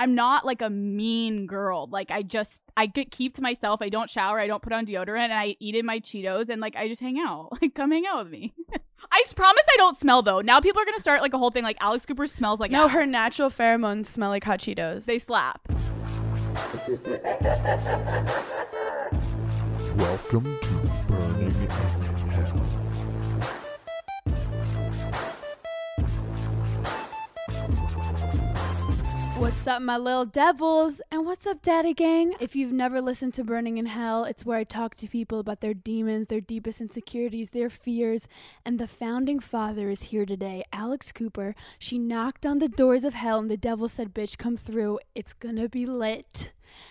[0.00, 1.88] I'm not like a mean girl.
[1.90, 3.82] Like I just I get keep to myself.
[3.82, 4.38] I don't shower.
[4.38, 7.00] I don't put on deodorant, and I eat in my Cheetos, and like I just
[7.02, 7.48] hang out.
[7.60, 8.54] Like come hang out with me.
[9.12, 10.40] I promise I don't smell though.
[10.40, 12.84] Now people are gonna start like a whole thing like Alex Cooper smells like No,
[12.86, 12.92] ass.
[12.92, 15.04] her natural pheromones smell like hot Cheetos.
[15.06, 15.66] they slap.
[19.96, 20.74] Welcome to
[21.08, 21.68] Burning
[29.38, 31.00] What's up, my little devils?
[31.12, 32.34] And what's up, Daddy Gang?
[32.40, 35.60] If you've never listened to Burning in Hell, it's where I talk to people about
[35.60, 38.26] their demons, their deepest insecurities, their fears.
[38.66, 41.54] And the founding father is here today, Alex Cooper.
[41.78, 44.98] She knocked on the doors of hell, and the devil said, Bitch, come through.
[45.14, 46.50] It's gonna be lit.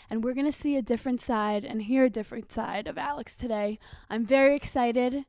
[0.10, 3.78] And we're gonna see a different side and hear a different side of Alex today.
[4.10, 5.26] I'm very excited.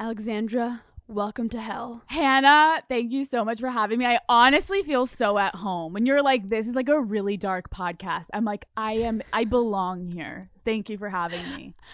[0.00, 2.02] Alexandra, welcome to hell.
[2.06, 4.06] Hannah, thank you so much for having me.
[4.06, 5.92] I honestly feel so at home.
[5.92, 9.44] When you're like, this is like a really dark podcast, I'm like, I am, I
[9.44, 10.50] belong here.
[10.64, 11.74] Thank you for having me.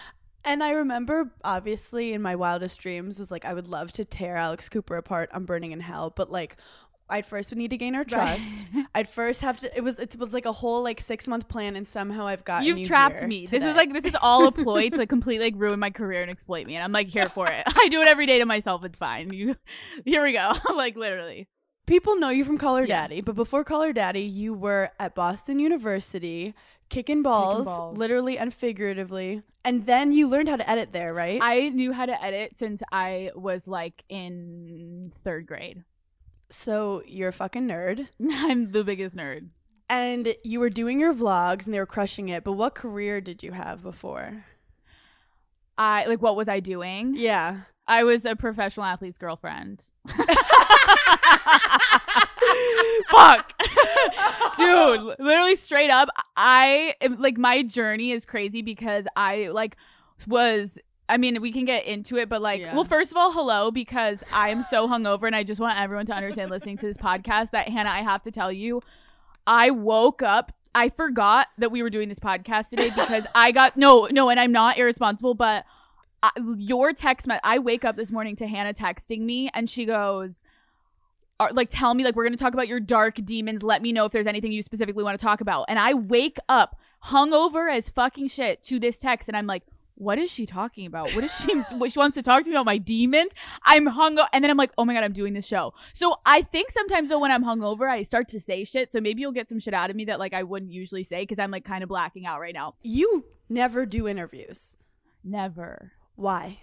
[0.45, 4.35] And I remember, obviously, in my wildest dreams, was like I would love to tear
[4.35, 6.57] Alex Cooper apart on Burning in Hell, but like.
[7.09, 8.65] I'd first would need to gain her trust.
[8.95, 9.77] I'd first have to.
[9.77, 12.65] It was it was like a whole like six month plan, and somehow I've gotten
[12.67, 13.41] You've you trapped me.
[13.41, 13.69] This today.
[13.69, 16.65] is like this is all a ploy to completely like ruin my career and exploit
[16.65, 17.63] me, and I'm like here for it.
[17.67, 18.83] I do it every day to myself.
[18.85, 19.31] It's fine.
[19.33, 19.55] You,
[20.05, 20.53] here we go.
[20.75, 21.47] like literally.
[21.85, 23.01] people know you from Call Her Yeah.
[23.07, 26.53] Daddy, but before Call Her Daddy, you were at Boston University,
[26.89, 27.97] kicking balls, balls.
[27.97, 31.39] literally and figuratively, and then you learned how to edit there, right?
[31.41, 35.83] I knew how to edit since I was like in third grade.
[36.49, 38.07] So you're a fucking nerd.
[38.31, 39.49] I'm the biggest nerd.
[39.89, 43.43] And you were doing your vlogs and they were crushing it, but what career did
[43.43, 44.45] you have before?
[45.77, 47.15] I like what was I doing?
[47.15, 47.61] Yeah.
[47.87, 49.85] I was a professional athlete's girlfriend.
[53.09, 53.53] Fuck.
[54.57, 59.75] Dude, literally straight up, I like my journey is crazy because I like
[60.27, 60.79] was
[61.13, 62.73] I mean, we can get into it, but like, Yeah.
[62.73, 66.07] well, first of all, hello, because I am so hungover and I just want everyone
[66.07, 68.81] to understand listening to this podcast that Hannah, I have to tell you,
[69.45, 70.53] I woke up.
[70.73, 74.39] I forgot that we were doing this podcast today because I got no, no, and
[74.39, 75.65] I'm not irresponsible, but
[76.23, 79.85] I, your text, me- I wake up this morning to Hannah texting me, and she
[79.85, 80.41] goes,
[81.51, 83.61] like, tell me, like, we're gonna talk about your dark demons.
[83.61, 85.65] Let me know if there's anything you specifically want to talk about.
[85.67, 89.61] And I wake up hungover as fucking shit to this text, and I'm like.
[89.95, 91.13] What is she talking about?
[91.13, 91.53] What is she?
[91.77, 93.31] what she wants to talk to me about my demons?
[93.63, 95.73] I'm hungover, and then I'm like, oh my god, I'm doing this show.
[95.93, 98.91] So I think sometimes though, when I'm hungover, I start to say shit.
[98.91, 101.21] So maybe you'll get some shit out of me that like I wouldn't usually say
[101.21, 102.75] because I'm like kind of blacking out right now.
[102.81, 104.77] You never do interviews.
[105.23, 105.93] Never.
[106.15, 106.59] Why?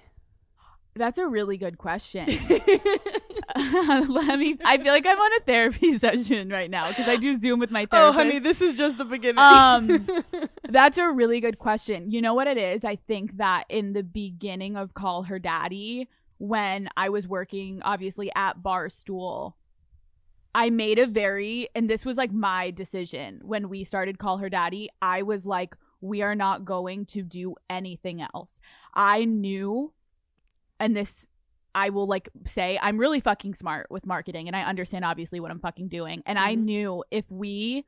[0.94, 2.28] That's a really good question.
[4.08, 4.56] Let me.
[4.64, 7.70] I feel like I'm on a therapy session right now because I do Zoom with
[7.70, 8.14] my therapist.
[8.14, 9.38] Oh, honey, this is just the beginning.
[9.38, 10.06] Um,
[10.68, 12.10] that's a really good question.
[12.10, 12.84] You know what it is?
[12.84, 18.30] I think that in the beginning of Call Her Daddy, when I was working obviously
[18.34, 19.54] at Barstool,
[20.54, 24.48] I made a very, and this was like my decision when we started Call Her
[24.48, 24.88] Daddy.
[25.02, 28.58] I was like, we are not going to do anything else.
[28.94, 29.92] I knew,
[30.78, 31.26] and this
[31.74, 35.50] I will like say I'm really fucking smart with marketing and I understand obviously what
[35.50, 36.22] I'm fucking doing.
[36.26, 36.62] And I Mhm.
[36.64, 37.84] knew if we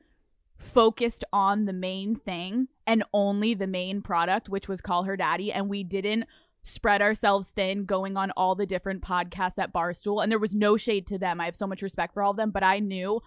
[0.56, 5.52] focused on the main thing and only the main product, which was Call Her Daddy,
[5.52, 6.24] and we didn't
[6.62, 10.22] spread ourselves thin going on all the different podcasts at Barstool.
[10.22, 11.40] And there was no shade to them.
[11.40, 13.20] I have so much respect for all of them, but I knew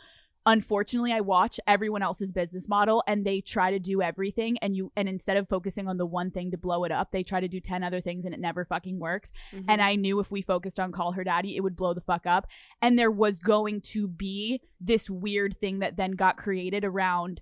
[0.45, 4.91] unfortunately I watch everyone else's business model and they try to do everything and you
[4.95, 7.47] and instead of focusing on the one thing to blow it up, they try to
[7.47, 9.31] do 10 other things and it never fucking works.
[9.51, 9.69] Mm-hmm.
[9.69, 12.25] And I knew if we focused on Call Her Daddy, it would blow the fuck
[12.25, 12.47] up.
[12.81, 17.41] And there was going to be this weird thing that then got created around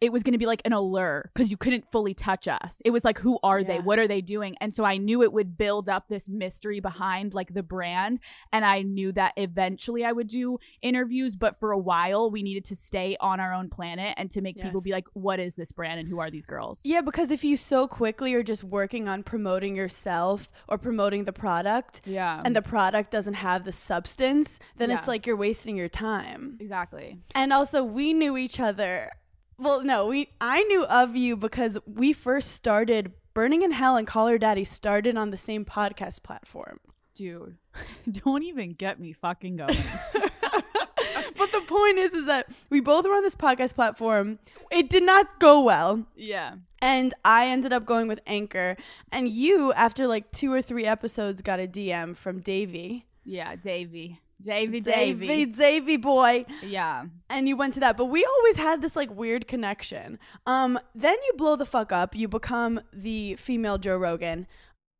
[0.00, 2.80] it was going to be like an allure because you couldn't fully touch us.
[2.84, 3.78] It was like, who are they?
[3.78, 4.56] What are they doing?
[4.60, 8.20] And so I knew it would build up this mystery behind like the brand.
[8.52, 12.64] And I knew that eventually I would do interviews, but for a while we needed
[12.66, 15.72] to stay on our own planet and to make people be like, what is this
[15.72, 16.80] brand and who are these girls?
[16.84, 21.32] Yeah, because if you so quickly are just working on promoting yourself or promoting the
[21.32, 22.42] product Yeah.
[22.44, 24.98] and the product doesn't have the substance, then Yeah.
[24.98, 26.56] it's like you're wasting your time.
[26.60, 27.18] exactly.
[27.34, 29.10] And also we knew each other.
[29.58, 34.06] Well, no, we I knew of you because we first started Burning in Hell and
[34.06, 36.80] Call Her Daddy started on the same podcast platform.
[37.14, 37.56] Dude,
[38.10, 39.76] don't even get me fucking going.
[40.12, 44.38] but the point is is that we both were on this podcast platform.
[44.70, 46.06] It did not go well.
[46.16, 46.54] yeah.
[46.80, 48.76] And I ended up going with Anchor.
[49.10, 53.06] And you, after like two or three episodes, got a DM from Davey.
[53.24, 54.20] Yeah, Davey.
[54.40, 55.46] Davy, Davy, Davy.
[55.46, 56.44] Davy boy.
[56.62, 57.04] Yeah.
[57.28, 61.16] and you went to that but we always had this like weird connection um then
[61.26, 64.46] you blow the fuck up you become the female joe rogan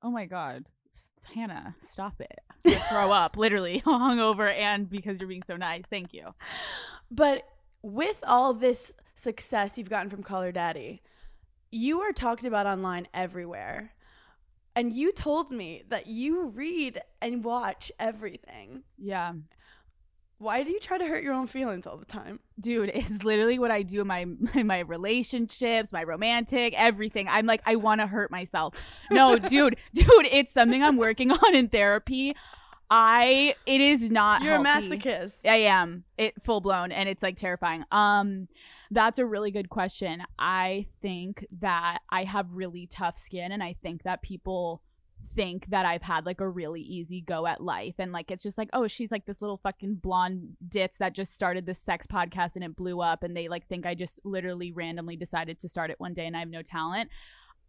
[0.02, 0.64] Oh my God.
[1.34, 2.38] Hannah, stop it.
[2.64, 5.82] I'm throw up, literally, hungover, and because you're being so nice.
[5.90, 6.34] Thank you.
[7.10, 7.42] but
[7.82, 11.02] with all this success you've gotten from Call Her Daddy
[11.70, 13.92] you are talked about online everywhere
[14.78, 19.32] and you told me that you read and watch everything Yeah.
[20.38, 23.58] why do you try to hurt your own feelings all the time Dude, it's literally
[23.58, 24.20] what I do in my
[24.54, 27.28] in my relationships, my romantic, everything.
[27.28, 28.74] I'm like, I want to hurt myself.
[29.12, 32.34] No, dude, dude, it's something I'm working on in therapy.
[32.90, 34.94] I it is not you're healthy.
[34.94, 36.04] a masochist I am.
[36.16, 37.84] It full blown and it's like terrifying.
[37.90, 38.48] Um
[38.90, 40.22] that's a really good question.
[40.38, 44.82] I think that I have really tough skin and I think that people
[45.22, 48.56] think that I've had like a really easy go at life and like it's just
[48.56, 52.54] like oh she's like this little fucking blonde ditz that just started this sex podcast
[52.54, 55.90] and it blew up and they like think I just literally randomly decided to start
[55.90, 57.10] it one day and I have no talent.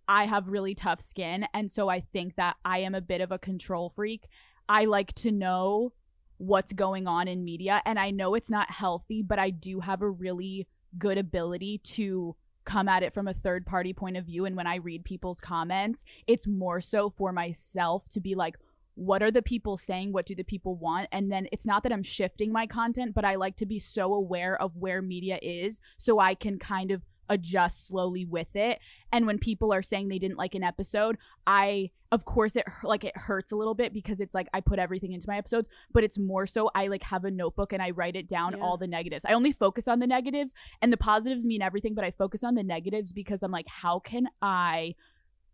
[0.08, 3.32] I have really tough skin and so I think that I am a bit of
[3.32, 4.28] a control freak.
[4.70, 5.94] I like to know
[6.38, 10.02] what's going on in media and I know it's not healthy, but I do have
[10.02, 10.68] a really
[10.98, 14.68] good ability to come at it from a third party point of view and when
[14.68, 18.56] I read people's comments, it's more so for myself to be like
[18.96, 20.12] what are the people saying?
[20.12, 21.08] What do the people want?
[21.14, 24.14] And then it's not that I'm shifting my content, but I like to be so
[24.14, 28.80] aware of where media is so I can kind of adjust slowly with it.
[29.12, 31.18] And when people are saying they didn't like an episode,
[31.48, 34.80] I of course it like it hurts a little bit because it's like I put
[34.80, 37.92] everything into my episodes, but it's more so I like have a notebook and I
[37.92, 38.64] write it down Yeah.
[38.64, 39.26] all the negatives.
[39.26, 42.56] I only focus on the negatives and the positives mean everything, but I focus on
[42.56, 44.96] the negatives because I'm like how can I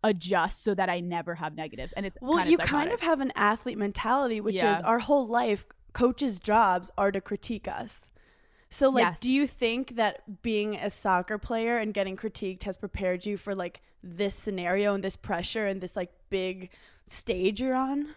[0.04, 1.92] adjust so that I never have negatives?
[1.94, 4.76] And it's Well, kind you of kind of have an athlete mentality, which Yeah.
[4.78, 8.08] is our whole life, coaches' jobs are to critique us.
[8.68, 9.20] So, like, Yes.
[9.20, 13.54] do you think that being a soccer player and getting critiqued has prepared you for
[13.54, 16.70] like this scenario and this pressure and this like big
[17.06, 18.14] stage you're on?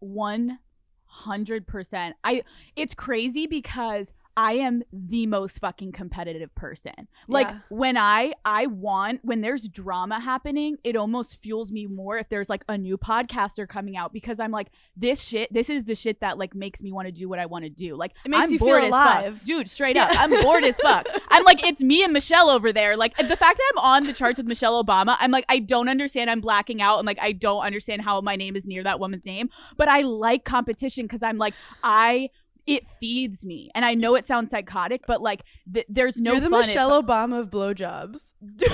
[0.00, 0.58] one
[1.04, 2.16] hundred percent.
[2.24, 2.42] I
[2.74, 7.08] it's crazy because I am the most fucking competitive person.
[7.26, 7.58] Like Yeah.
[7.70, 12.48] when I I want when there's drama happening, it almost fuels me more if there's
[12.50, 15.52] like a new podcaster coming out because I'm like this shit.
[15.52, 17.70] This is the shit that like makes me want to do what I want to
[17.70, 17.96] do.
[17.96, 19.34] Like It makes I'm you feel bored as alive.
[19.38, 19.70] fuck, dude.
[19.70, 21.06] Straight up, I'm bored as fuck.
[21.30, 22.96] I'm like it's me and Michelle over there.
[22.96, 25.88] Like the fact that I'm on the charts with Michelle Obama, I'm like I don't
[25.88, 26.28] understand.
[26.28, 29.24] I'm blacking out and like I don't understand how my name is near that woman's
[29.24, 32.28] name but I like competition because I'm like I
[32.66, 35.42] it feeds me, and I know it sounds psychotic, but like
[35.72, 38.32] th- there's no you're the if- Michelle Obama of blowjobs.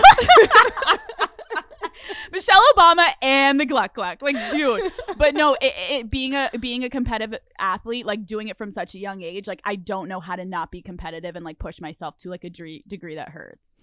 [2.33, 4.93] Michelle Obama and the Gluck Gluck, like dude.
[5.17, 8.95] But no, it, it being a being a competitive athlete, like doing it from such
[8.95, 11.81] a young age, like I don't know how to not be competitive and like push
[11.81, 13.83] myself to like a dre- degree that hurts.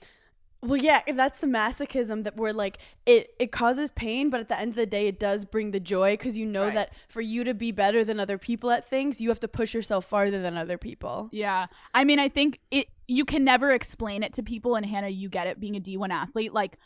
[0.61, 3.33] Well, yeah, that's the masochism that we're like it.
[3.39, 6.13] It causes pain, but at the end of the day, it does bring the joy
[6.13, 6.73] because you know Right.
[6.75, 9.73] that for you to be better than other people at things, you have to push
[9.73, 11.29] yourself farther than other people.
[11.31, 11.67] Yeah.
[11.93, 15.29] I mean, I think it you can never explain it to people and Hannah, you
[15.29, 16.77] get it being a D1 athlete like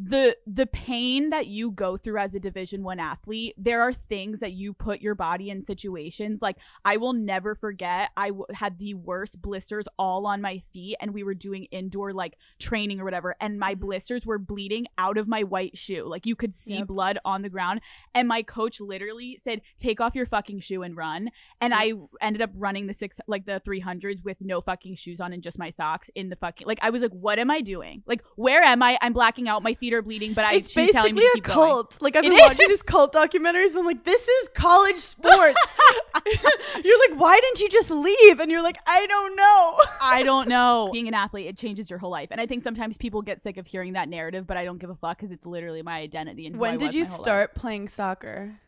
[0.00, 4.40] the the pain that you go through as a division 1 athlete there are things
[4.40, 8.78] that you put your body in situations like i will never forget i w- had
[8.78, 13.04] the worst blisters all on my feet and we were doing indoor like training or
[13.04, 13.86] whatever and my mm-hmm.
[13.86, 16.04] blisters were bleeding out of my white shoe.
[16.04, 16.86] Like you could see Yep.
[16.86, 17.80] blood on the ground
[18.14, 22.42] and my coach literally said take off your fucking shoe and run and I ended
[22.42, 25.70] up running the six like the 300s with no fucking shoes on and just my
[25.70, 28.02] socks in the fucking like I was like what am I doing?
[28.06, 28.98] Like where am I?
[29.00, 31.48] I'm blacking out my feet are bleeding but I it's she's telling me basically to
[31.50, 31.98] a keep going cult.
[32.00, 32.68] Like I've It been watching is.
[32.68, 35.56] these cult documentaries, and I'm like, this is college sports.
[36.84, 38.40] you're like, why didn't you just leave?
[38.40, 39.74] And you're like, I don't know.
[40.00, 42.96] I don't know being an athlete it changes your whole life and I think sometimes
[42.96, 45.44] people get sick of hearing that narrative but I don't give a fuck because it's
[45.46, 47.20] literally my identity and when did you whole life.
[47.20, 48.58] start playing soccer?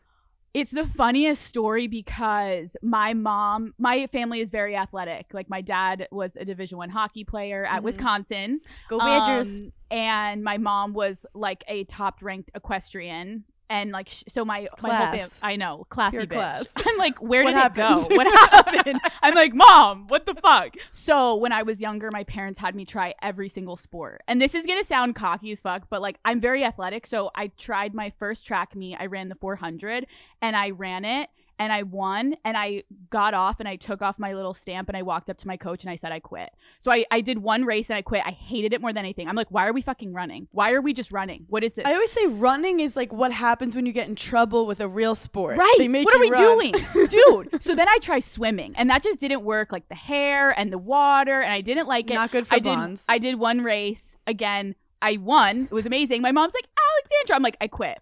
[0.53, 5.27] It's the funniest story because my mom, my family is very athletic.
[5.33, 7.83] Like my dad was a Division One hockey player at Mhm.
[7.85, 9.47] Wisconsin, Go Badgers.
[9.47, 13.45] Um, and my mom was like a top ranked equestrian.
[13.71, 15.15] And like, sh- so my my whole Class.
[15.15, 16.33] family, I know, classy Pure bitch.
[16.33, 16.67] class.
[16.85, 18.01] I'm like, where did it go?
[18.01, 18.99] What happened?
[19.21, 20.73] I'm like, mom, what the fuck?
[20.91, 24.23] So when I was younger, my parents had me try every single sport.
[24.27, 27.07] And this is gonna sound cocky as fuck, but like, I'm very athletic.
[27.07, 28.97] So I tried my first track meet.
[28.99, 30.05] I ran the 400
[30.41, 31.29] and I ran it
[31.61, 34.97] and I won and I got off and I took off my little stamp and
[34.97, 36.49] I walked up to my coach and I said I quit.
[36.79, 38.23] So I, I did one race and I quit.
[38.25, 39.27] I hated it more than anything.
[39.27, 40.47] I'm like, why are we fucking running?
[40.53, 41.45] Why are we just running?
[41.49, 41.85] What is this?
[41.85, 44.87] I always say running is like what happens when you get in trouble with a
[44.87, 45.59] real sport.
[45.59, 45.75] Right.
[45.77, 46.41] They make what are we run.
[46.41, 46.73] doing?
[47.09, 47.61] Dude.
[47.61, 49.71] So then I try swimming and that just didn't work.
[49.71, 52.15] Like the hair and the water and I didn't like it.
[52.15, 52.99] Not good for I did.
[53.07, 54.73] I did one race again.
[55.01, 55.63] I won.
[55.63, 56.21] It was amazing.
[56.21, 57.35] My mom's like, Alexandra.
[57.35, 57.99] I'm like, I quit.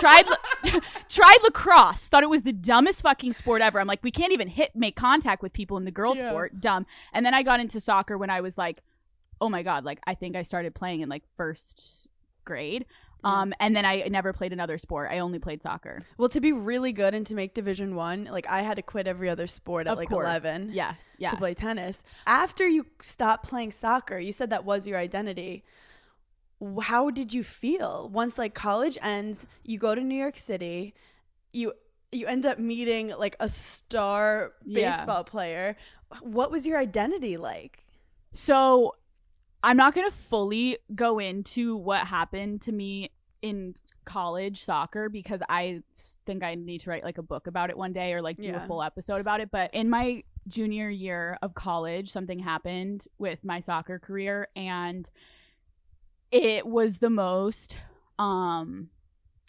[0.00, 2.08] tried la- tried lacrosse.
[2.08, 3.78] Thought it was the dumbest fucking sport ever.
[3.80, 6.30] I'm like, we can't even hit make contact with people in the girls' Yeah.
[6.30, 6.60] sport.
[6.60, 6.86] Dumb.
[7.12, 8.82] And then I got into soccer when I was like,
[9.40, 12.08] oh my god, like I think I started playing in like first
[12.44, 12.86] grade.
[13.22, 15.08] Um, and then I never played another sport.
[15.10, 16.02] I only played soccer.
[16.18, 19.06] Well, to be really good and to make Division One, like I had to quit
[19.06, 20.26] every other sport at of like course.
[20.26, 20.70] eleven.
[20.74, 21.16] Yes.
[21.16, 21.30] Yes.
[21.30, 22.02] to play tennis.
[22.26, 25.64] After you stopped playing soccer, you said that was your identity.
[26.82, 29.46] How did you feel once like college ends?
[29.64, 30.94] You go to New York City,
[31.52, 31.72] you
[32.12, 34.96] you end up meeting like a star Yeah.
[34.96, 35.76] baseball player.
[36.20, 37.84] What was your identity like?
[38.32, 38.94] So
[39.62, 43.10] I'm not going to fully go into what happened to me
[43.42, 43.74] in
[44.06, 45.82] college soccer because i
[46.24, 48.48] think I need to write like a book about it one day or like do
[48.48, 48.62] Yeah.
[48.62, 49.50] a full episode about it.
[49.50, 55.08] But in my junior year of college, something happened with my soccer career and
[56.30, 57.78] it was the most
[58.18, 58.90] um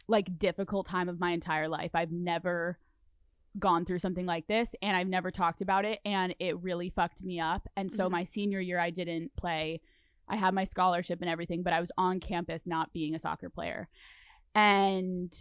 [0.07, 1.91] like difficult time of my entire life.
[1.95, 2.77] I've never
[3.57, 7.23] gone through something like this and I've never talked about it and it really fucked
[7.23, 7.67] me up.
[7.75, 8.11] And so Mhm.
[8.11, 9.81] my senior year I didn't play.
[10.27, 13.49] I had my scholarship and everything, but I was on campus not being a soccer
[13.49, 13.87] player.
[14.53, 15.33] And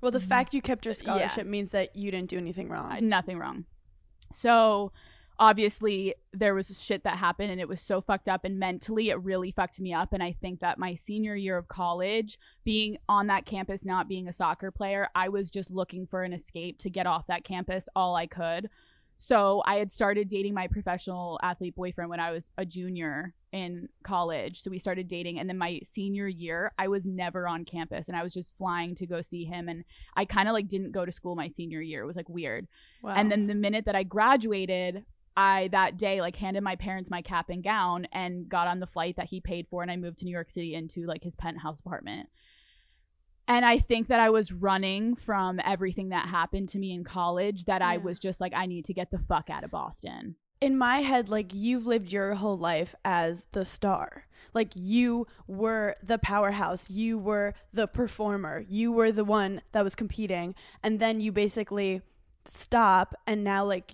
[0.00, 0.22] Well, the Mhm.
[0.28, 0.98] fact you kept your Yeah.
[0.98, 3.08] scholarship means that you didn't do anything uh, wrong.
[3.08, 3.66] nothing wrong.
[4.32, 4.92] So
[5.38, 9.20] obviously there was shit that happened and it was so fucked up and mentally it
[9.22, 13.26] really fucked me up and I think that my senior year of college being on
[13.28, 16.90] that campus not being a soccer player I was just looking for an escape to
[16.90, 18.68] get off that campus all I could.
[19.18, 23.88] So I had started dating my professional athlete boyfriend when I was a junior in
[24.02, 24.60] college.
[24.60, 28.16] So we started dating and then my senior year I was never on campus and
[28.16, 29.84] I was just flying to go see him and
[30.16, 32.02] I kind of like didn't go to school my senior year.
[32.02, 32.66] It was like weird.
[33.00, 33.14] Wow.
[33.14, 35.04] And then the minute that I graduated,
[35.36, 38.86] I that day like handed my parents my cap and gown and got on the
[38.86, 41.36] flight that he paid for and I moved to New York City into like his
[41.36, 42.28] penthouse apartment.
[43.48, 47.64] And I think that I was running from everything that happened to me in college
[47.64, 50.36] that I was just like I need to get the fuck out of Boston.
[50.62, 54.26] in my head, like you've lived your whole life as the star.
[54.54, 59.96] Like you were the powerhouse, you were the performer, you were the one that was
[59.96, 62.02] competing, and then you basically
[62.44, 63.92] stop, and now like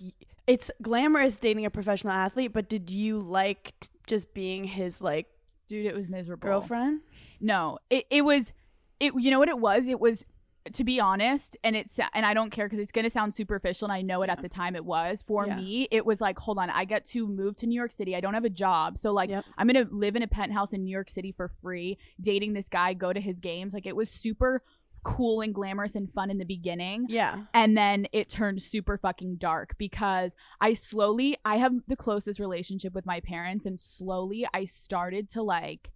[0.49, 5.27] it's glamorous dating a professional athlete, but did you like t- just being his like
[5.67, 6.47] Dude, it was miserable.
[6.47, 7.01] girlfriend?
[7.39, 8.51] No, it it was
[8.99, 9.13] it.
[9.15, 9.87] You know what it was?
[9.87, 10.25] It was
[10.73, 13.93] to be honest, and it's and I don't care because it's gonna sound superficial, and
[13.93, 14.75] I know it at the time.
[14.75, 15.55] It was for Yeah.
[15.57, 15.87] me.
[15.91, 18.15] It was like, hold on, I get to move to New York City.
[18.15, 19.45] I don't have a job, so like Yep.
[19.57, 22.93] I'm gonna live in a penthouse in New York City for free, dating this guy,
[22.93, 23.73] go to his games.
[23.73, 24.63] Like it was super
[25.03, 27.43] cool and glamorous and fun in the beginning Yeah.
[27.53, 32.93] and then it turned super fucking dark because I slowly I have the closest relationship
[32.93, 35.91] with my parents and slowly I started to like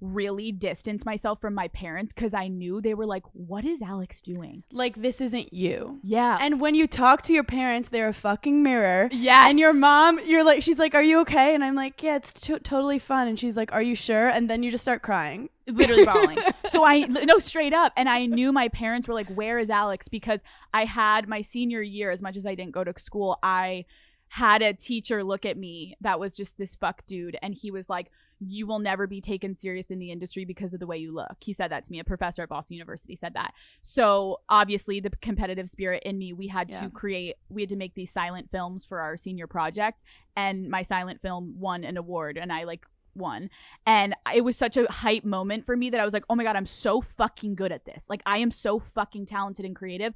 [0.00, 4.20] really distance myself from my parents cuz I knew they were like what is Alex
[4.20, 4.64] doing?
[4.72, 6.00] Like this isn't you.
[6.02, 6.38] Yeah.
[6.40, 9.08] And when you talk to your parents, they're a fucking mirror.
[9.12, 9.48] Yeah.
[9.48, 12.32] And your mom, you're like, she's like, "Are you okay?" And I'm like, "Yeah, it's
[12.32, 15.48] to- totally fun." And she's like, "Are you sure?" And then you just start crying.
[15.66, 16.38] Literally bawling.
[16.66, 20.08] so I no straight up, and I knew my parents were like, "Where is Alex?"
[20.08, 20.40] Because
[20.72, 23.84] I had my senior year, as much as I didn't go to school, I
[24.28, 27.88] had a teacher look at me that was just this fuck dude, and he was
[27.88, 28.10] like.
[28.44, 31.36] You will never be taken serious in the industry because of the way you look.
[31.38, 32.00] He said that to me.
[32.00, 33.54] A professor at Boston University said that.
[33.82, 36.80] So obviously, the competitive spirit in me, we had Yeah.
[36.80, 37.36] to create.
[37.48, 40.02] We had to make these silent films for our senior project,
[40.34, 43.50] and my silent film won an award, and I like won.
[43.86, 46.44] And it was such a hype moment for me that I was like, oh my
[46.44, 48.06] God, I'm so fucking good at this.
[48.08, 50.14] Like, I am so fucking talented and creative.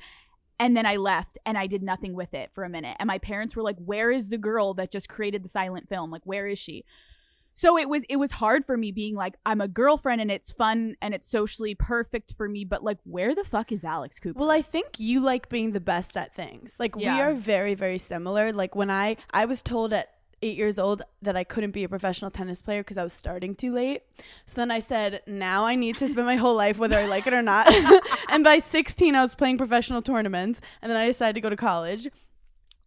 [0.59, 2.97] And then I left and I did nothing with it for a minute.
[2.99, 6.11] And my parents were like, where is the girl that just created the silent film?
[6.11, 6.85] Like, where is she?
[7.57, 10.53] So it was it was hard for me being like I'm a girlfriend and it's
[10.53, 14.39] fun and it's socially perfect for me, but like where the fuck is Alex Cooper?
[14.39, 16.77] Well, I think you like being the best at things.
[16.79, 18.53] Like we are very, very similar.
[18.53, 21.89] Like when I I was told at eight years old that I couldn't be a
[21.89, 24.03] professional tennis player because I was starting too late.
[24.45, 27.27] So then I said, now I need to spend my whole life whether I like
[27.27, 27.73] it or not.
[28.31, 30.61] and by 16, I was playing professional tournaments.
[30.83, 32.09] And then I decided to go to college.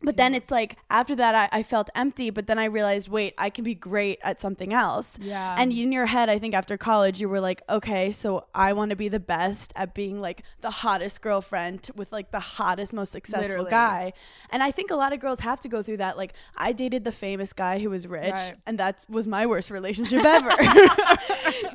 [0.02, 2.30] But then it's like after that, I, I felt empty.
[2.30, 5.16] But then I realized, wait, I can be great at something else.
[5.20, 5.56] Yeah.
[5.58, 8.92] And in your head, I think after college, you were like, okay, so I want
[8.92, 13.12] to be the best at being like the hottest girlfriend with like the hottest, most
[13.12, 13.70] successful Literally.
[13.72, 14.14] guy.
[14.52, 16.18] And I think a lot of girls have to go through that.
[16.18, 18.54] Like, I dated the famous guy who was rich, Right.
[18.66, 20.50] and that was my worst relationship ever.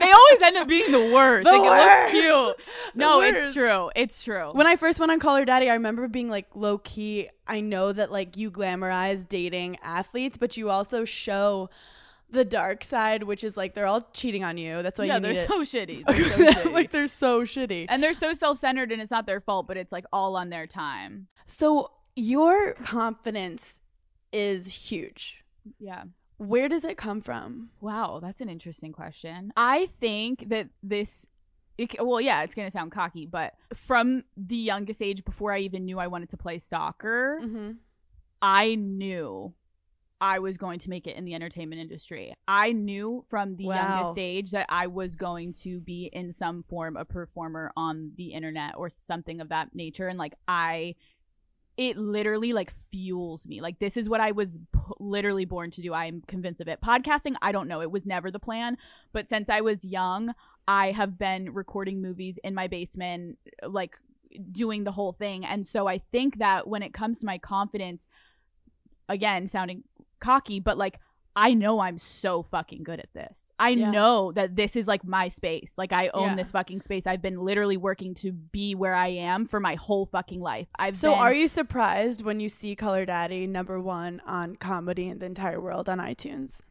[0.01, 1.45] they always end up being the worst.
[1.45, 2.15] The like worst.
[2.15, 2.69] it looks cute.
[2.95, 3.37] No, worst.
[3.49, 3.91] it's true.
[3.97, 4.51] It's true.
[4.53, 7.29] when I first went on Call Her Daddy, I remember being like low key.
[7.47, 11.71] I know that like you glamorize dating athletes, but you also show
[12.31, 14.83] the dark side, which is like they're all cheating on you.
[14.83, 16.07] That's why yeah, you they're so shitty.
[16.07, 16.73] They're so shitty.
[16.73, 17.87] like they're so shitty.
[17.89, 20.67] and they're so self-centered and it's not their fault, but it's like all on their
[20.67, 21.29] time.
[21.47, 23.81] So your confidence
[24.33, 25.45] is huge.
[25.79, 26.05] Yeah.
[26.37, 27.71] Where does it come from?
[27.81, 29.53] Wow, that's an interesting question.
[29.57, 31.27] I think that this,
[31.77, 35.59] it, well, yeah, it's going to sound cocky, but from the youngest age, before I
[35.61, 37.71] even knew I wanted to play soccer, Mm-hmm.
[38.43, 39.55] I knew
[40.21, 42.35] I was going to make it in the entertainment industry.
[42.47, 43.75] I knew from the Wow.
[43.75, 48.33] youngest age that I was going to be in some form a performer on the
[48.35, 50.09] internet or something of that nature.
[50.09, 50.95] And like, I,
[51.77, 53.61] it literally like fuels me.
[53.61, 55.93] Like, this is what I was p- literally born to do.
[55.93, 56.81] I am convinced of it.
[56.81, 57.81] Podcasting, I don't know.
[57.81, 58.77] It was never the plan.
[59.13, 60.35] But since I was young,
[60.67, 63.97] I have been recording movies in my basement, like
[64.51, 65.45] doing the whole thing.
[65.45, 68.07] And so I think that when it comes to my confidence,
[69.09, 69.85] again, sounding
[70.21, 70.99] cocky, but like
[71.37, 73.51] I know I'm so fucking good at this.
[73.59, 73.91] I Yeah.
[73.91, 75.73] know that this is like my space.
[75.77, 76.35] Like I own Yeah.
[76.37, 77.09] this fucking space.
[77.09, 80.69] I've been literally working to be where I am for my whole fucking life.
[80.79, 84.55] I've So been- are you surprised when you see Call Her Daddy number one on
[84.55, 86.63] comedy in the entire world on iTunes?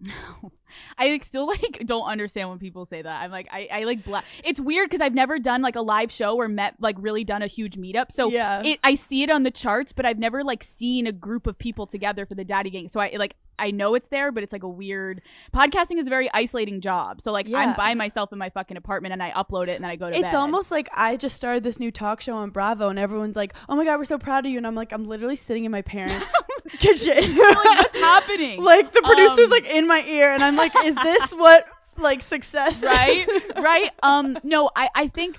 [0.98, 3.22] I like still like don't understand when people say that.
[3.22, 6.10] I'm like I, I like bla- it's weird because I've never done like a live
[6.12, 8.10] show or met like really done a huge meetup.
[8.12, 8.62] So Yeah.
[8.64, 11.58] it I see it on the charts, but I've never like seen a group of
[11.58, 12.88] people together for the daddy gang.
[12.88, 15.20] So I like I know it's there, but it's like a weird
[15.54, 17.20] podcasting is a very isolating job.
[17.20, 17.58] So like Yeah.
[17.58, 20.08] I'm by myself in my fucking apartment and I upload it and then I go
[20.08, 20.34] to It's bed.
[20.34, 23.76] almost like I just started this new talk show on Bravo, and everyone's like, "Oh
[23.76, 25.82] my god, we're so proud of you!" And I'm like, I'm literally sitting in my
[25.82, 26.24] parents'
[26.78, 27.16] kitchen.
[27.36, 28.62] like what's happening?
[28.62, 31.64] like the producer's Um, like in my ear, and I'm like, "Is this what
[31.96, 33.26] like success is?" right
[33.58, 35.36] right um no i i think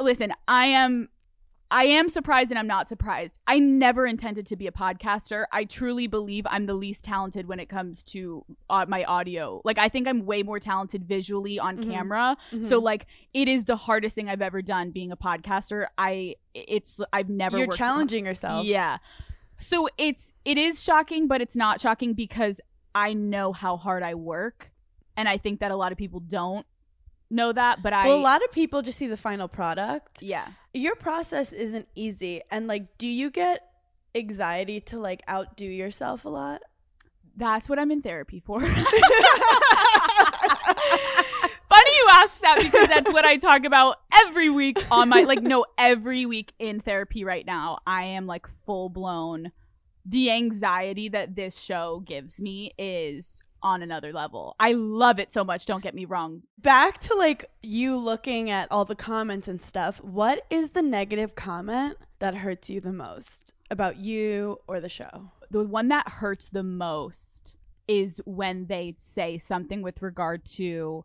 [0.00, 1.08] listen i am
[1.70, 5.64] i am surprised and i'm not surprised i never intended to be a podcaster i
[5.64, 9.88] truly believe i'm the least talented when it comes to uh, my audio like i
[9.88, 11.90] think i'm way more talented visually on Mhm.
[11.90, 12.64] camera Mhm.
[12.64, 17.00] so like it is the hardest thing i've ever done being a podcaster i it's
[17.12, 18.64] i've never you're challenging yourself.
[18.66, 18.98] yeah.
[19.60, 22.60] So it's it is shocking, but it's not shocking because
[22.94, 24.70] I know how hard I work,
[25.16, 26.66] and I think that a lot of people don't
[27.30, 27.82] know that.
[27.82, 30.22] But I Well, a lot of people just see the final product.
[30.22, 30.48] yeah.
[30.72, 33.66] Your process isn't easy, and like, do you get
[34.14, 36.62] anxiety to like outdo yourself a lot?
[37.36, 38.60] That's what I'm in therapy for.
[41.74, 45.42] Funny you asked that because that's what I talk about every week on my like
[45.42, 47.78] no every week in therapy right now.
[47.86, 49.50] I am like full blown
[50.04, 54.54] the anxiety that this show gives me is on another level.
[54.60, 56.42] I love it so much, don't get me wrong.
[56.58, 60.02] Back to like you looking at all the comments and stuff.
[60.02, 65.30] What is the negative comment that hurts you the most about you or the show?
[65.54, 67.54] the one that hurts the most
[67.86, 71.04] is when they say something with regard to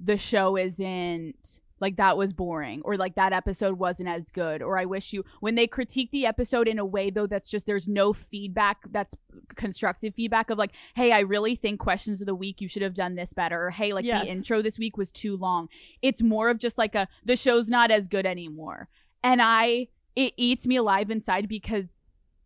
[0.00, 4.78] the show isn't like that was boring or like that episode wasn't as good or
[4.78, 7.86] I wish you when they critique the episode in a way though that's just there's
[7.86, 9.14] no feedback that's
[9.54, 12.94] constructive feedback of like hey I really think questions of the week you should have
[12.94, 14.24] done this better or hey like Yes.
[14.24, 15.68] the intro this week was too long
[16.00, 18.88] it's more of just like a the show's not as good anymore
[19.22, 21.94] and I it eats me alive inside because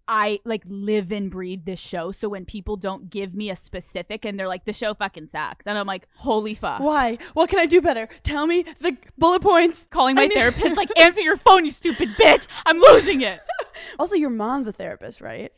[0.09, 2.11] I like live and breathe this show.
[2.13, 5.67] So when people don't give me a specific and they're like, the show fucking sucks.
[5.67, 6.81] And I'm like, holy fuck.
[6.81, 7.19] Why?
[7.35, 8.09] What can I do better?
[8.23, 9.87] Tell me the bullet points.
[9.91, 12.47] Calling my I need- therapist, like, answer your phone, you stupid bitch.
[12.67, 13.39] I'm losing it.
[13.99, 15.53] Also, your mom's a therapist, right?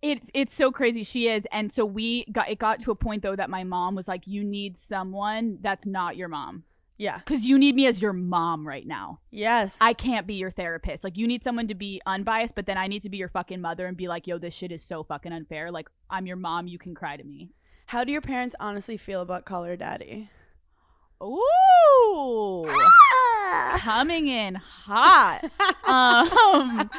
[0.00, 1.02] It's it's so crazy.
[1.04, 1.46] She is.
[1.52, 4.26] And so we got it got to a point though that my mom was like,
[4.26, 6.64] You need someone that's not your mom.
[6.98, 7.20] Yeah.
[7.20, 9.20] Cause you need me as your mom right now.
[9.30, 9.76] Yes.
[9.80, 11.04] I can't be your therapist.
[11.04, 13.60] Like you need someone to be unbiased, but then I need to be your fucking
[13.60, 15.70] mother and be like, yo, this shit is so fucking unfair.
[15.70, 17.50] Like I'm your mom, you can cry to me.
[17.86, 20.30] How do your parents honestly feel about Call Her Daddy?
[21.22, 22.66] Ooh.
[23.78, 25.42] Coming in hot.
[25.86, 26.90] Um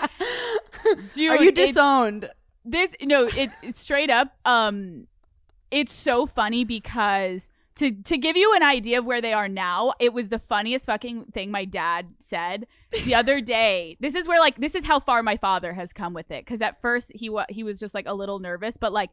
[1.13, 2.29] dude, Are you disowned?
[2.63, 5.07] this no, it it's straight up um
[5.71, 9.93] it's so funny because to to give you an idea of where they are now,
[9.99, 12.67] it was the funniest fucking thing my dad said
[13.05, 13.97] the other day.
[13.99, 16.61] This is where like this is how far my father has come with it cuz
[16.61, 19.11] at first he wa- he was just like a little nervous, but like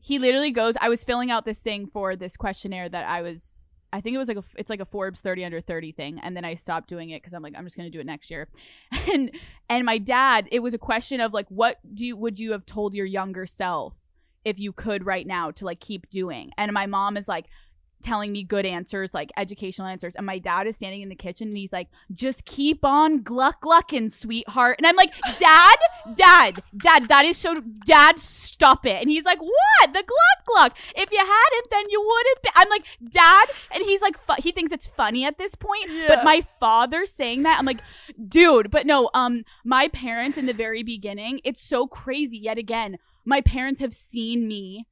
[0.00, 3.64] he literally goes I was filling out this thing for this questionnaire that I was
[3.92, 6.36] I think it was like a it's like a Forbes 30 under 30 thing and
[6.36, 8.30] then I stopped doing it cuz I'm like I'm just going to do it next
[8.30, 8.48] year.
[9.12, 9.30] And
[9.68, 12.64] and my dad, it was a question of like what do you would you have
[12.66, 14.05] told your younger self
[14.46, 16.52] if you could right now to like keep doing?
[16.56, 17.46] And my mom is like
[18.02, 20.14] telling me good answers, like educational answers.
[20.14, 23.60] And my dad is standing in the kitchen and he's like, just keep on gluck
[23.60, 24.76] glucking, sweetheart.
[24.78, 25.76] And I'm like, Dad,
[26.14, 29.00] Dad, Dad, that is so, Dad, stop it.
[29.00, 29.92] And he's like, What?
[29.92, 30.78] The gluck gluck.
[30.94, 32.50] If you hadn't, then you wouldn't be.
[32.54, 33.48] I'm like, Dad.
[33.72, 35.90] And he's like, fu- he thinks it's funny at this point.
[36.08, 37.80] But my father saying that, I'm like,
[38.28, 42.98] dude, but no, um, my parents in the very beginning, it's so crazy yet again.
[43.26, 44.86] My parents have seen me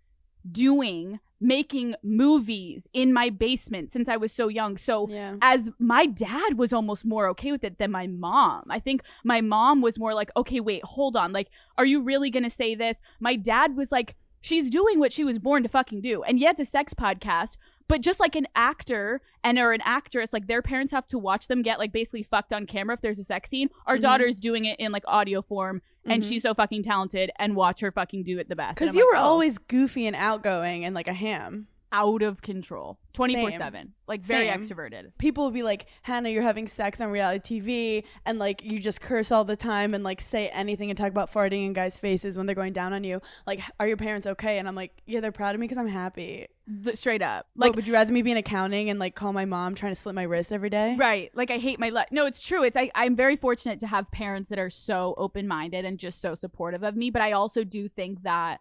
[0.51, 4.77] doing making movies in my basement since I was so young.
[4.79, 5.37] So Yeah.
[5.43, 8.65] as my dad was almost more okay with it than my mom.
[8.71, 11.33] I think my mom was more like, okay, wait, hold on.
[11.33, 12.99] Like, are you really going to say this?
[13.21, 16.23] My dad was like, she's doing what she was born to fucking do.
[16.23, 17.57] And yeah, it's a sex podcast,
[17.89, 21.49] but just like an actor and or an actress, like their parents have to watch
[21.49, 23.69] them get like basically fucked on camera if there's a sex scene.
[23.87, 24.03] Our Mhm.
[24.03, 26.29] daughter's doing it in like audio form and Mhm.
[26.29, 28.79] she's so fucking talented and watch her fucking do it the best.
[28.79, 31.67] Because you like, were oh, always goofy and outgoing and like a ham.
[31.95, 33.93] Out of control 24/7.
[34.09, 34.61] Like very Same.
[34.61, 35.13] extroverted.
[35.17, 39.01] People will be like, Hannah, you're having sex on reality TV, and like you just
[39.01, 42.37] curse all the time and like say anything and talk about farting in guys' faces
[42.37, 43.23] when they're going down on you.
[43.47, 44.59] Like, are your parents okay?
[44.59, 46.49] And I'm like, yeah, they're proud of me because I'm happy.
[46.85, 47.47] Th- straight up.
[47.55, 49.97] Like, would you rather me be in accounting and like call my mom trying to
[50.01, 50.97] slit my wrist every day?
[50.99, 51.31] Right.
[51.33, 52.09] Like I hate my life.
[52.11, 52.65] No, it's true.
[52.65, 56.21] It's I, I'm very fortunate to have parents that are so open minded and just
[56.21, 57.11] so supportive of me.
[57.11, 58.61] But I also do think that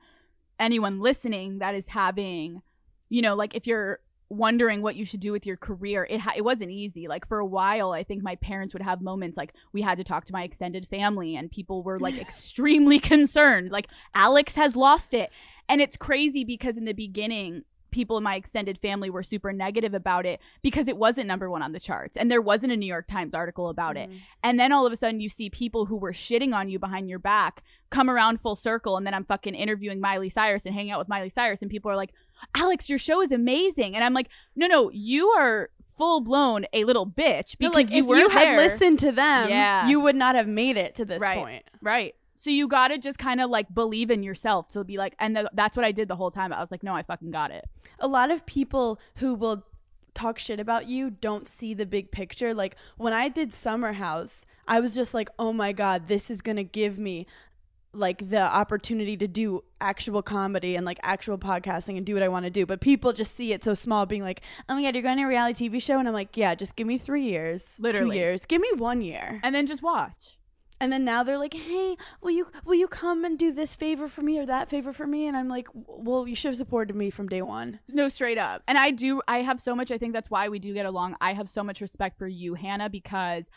[0.60, 2.62] anyone listening that is having,
[3.14, 4.00] you know, like if you're
[4.30, 7.08] wondering what you should do with your career, it ha- it wasn't easy.
[7.08, 10.04] Like for a while, I think my parents would have moments like we had to
[10.04, 13.72] talk to my extended family, and people were like extremely concerned.
[13.72, 15.30] Like Alex has lost it,
[15.70, 17.66] and it's crazy because in the beginning.
[17.92, 21.62] People in my extended family were super negative about it because it wasn't number one
[21.62, 24.10] on the charts and there wasn't a New York Times article about it.
[24.10, 24.18] Mm-hmm.
[24.42, 27.08] And then all of a sudden you see people who were shitting on you behind
[27.08, 30.92] your back come around full circle and then I'm fucking interviewing Miley Cyrus and hanging
[30.92, 32.16] out with Miley Cyrus and people are like,
[32.56, 36.84] "Alex, your show is amazing." And I'm like, "No, no, you are full blown a
[36.86, 39.88] little bitch No, because like you if you had there." listened to them, Yeah.
[39.88, 41.38] you would not have made it to this Right.
[41.38, 41.64] point.
[41.82, 42.16] Right.
[42.36, 45.36] So you got to just kind of like believe in yourself to be like and
[45.36, 46.52] th- that's what I did the whole time.
[46.52, 47.66] I was like, "No, I fucking got it."
[48.00, 49.64] a lot of people who will
[50.14, 52.54] talk shit about you don't see the big picture.
[52.54, 56.42] Like when I did Summer House, I was just like, "Oh my god, this is
[56.42, 57.26] going to give me
[57.94, 62.28] like the opportunity to do actual comedy and like actual podcasting and do what I
[62.28, 64.96] want to do." But people just see it so small being like, "Oh my god,
[64.96, 67.24] you're going to a reality TV show?" And I'm like, "Yeah, just give me 3
[67.24, 68.12] years, Literally.
[68.12, 68.46] 2 years.
[68.46, 70.38] Give me 1 year." And then just watch.
[70.82, 74.10] And then now they're like, "Hey, will you will you come and do this favor
[74.10, 76.94] for me or that favor for me?" And I'm like, "Well, you should have supported
[76.96, 78.64] me from day 1." No, straight up.
[78.68, 81.16] And I do, I have so much, I think that's why we do get along.
[81.22, 83.50] I have so much respect for you, Hannah, because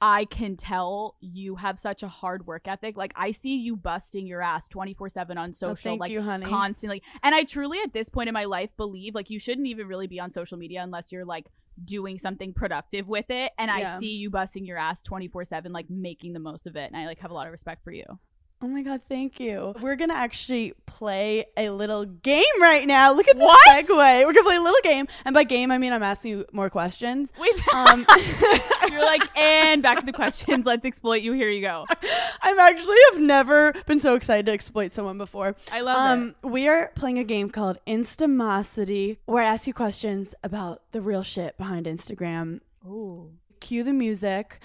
[0.00, 2.96] I can tell you have such a hard work ethic.
[2.96, 6.22] Like, I see you busting your ass 24 7 on oh, social, Oh, like, you,
[6.44, 7.02] constantly.
[7.22, 10.06] And I truly, at this point in my life, believe, like, you shouldn't even really
[10.06, 11.46] be on social media unless you're, like,
[11.84, 13.52] doing something productive with it.
[13.58, 13.96] And Yeah.
[13.96, 16.90] I see you busting your ass 24 7, like, making the most of it.
[16.90, 18.18] And I, like, have a lot of respect for you.
[18.62, 19.74] Oh my god, thank you.
[19.80, 23.14] We're gonna actually play a little game right now.
[23.14, 23.86] Look at the What?
[23.86, 24.26] segue.
[24.26, 26.68] We're gonna play a little game, and by game I mean I'm asking you more
[26.68, 27.32] questions.
[27.38, 28.04] Wait, Um,
[28.90, 30.66] you're like, and back to the questions.
[30.66, 31.32] Let's exploit you.
[31.32, 31.86] Here you go.
[32.42, 35.56] I'm actually have never been so excited to exploit someone before.
[35.72, 36.00] I love it.
[36.00, 41.00] Um, we are playing a game called Instamosity, where I ask you questions about the
[41.00, 42.60] real shit behind Instagram.
[42.86, 43.30] Ooh.
[43.60, 44.60] Cue the music.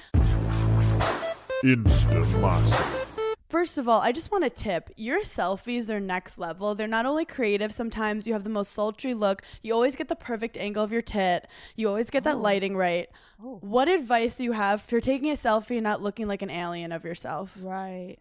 [1.64, 3.15] Instamosity.
[3.50, 6.74] First of all, I just want to tip your selfies are next level.
[6.74, 9.44] They're not only creative, sometimes you have the most sultry look.
[9.62, 11.48] You always get the perfect angle of your tit.
[11.76, 12.40] You always get that oh.
[12.40, 13.08] lighting right.
[13.44, 13.60] Oh.
[13.62, 16.92] What advice do you have for taking a selfie and not looking like an alien
[16.92, 17.56] of yourself?
[17.62, 18.18] Right.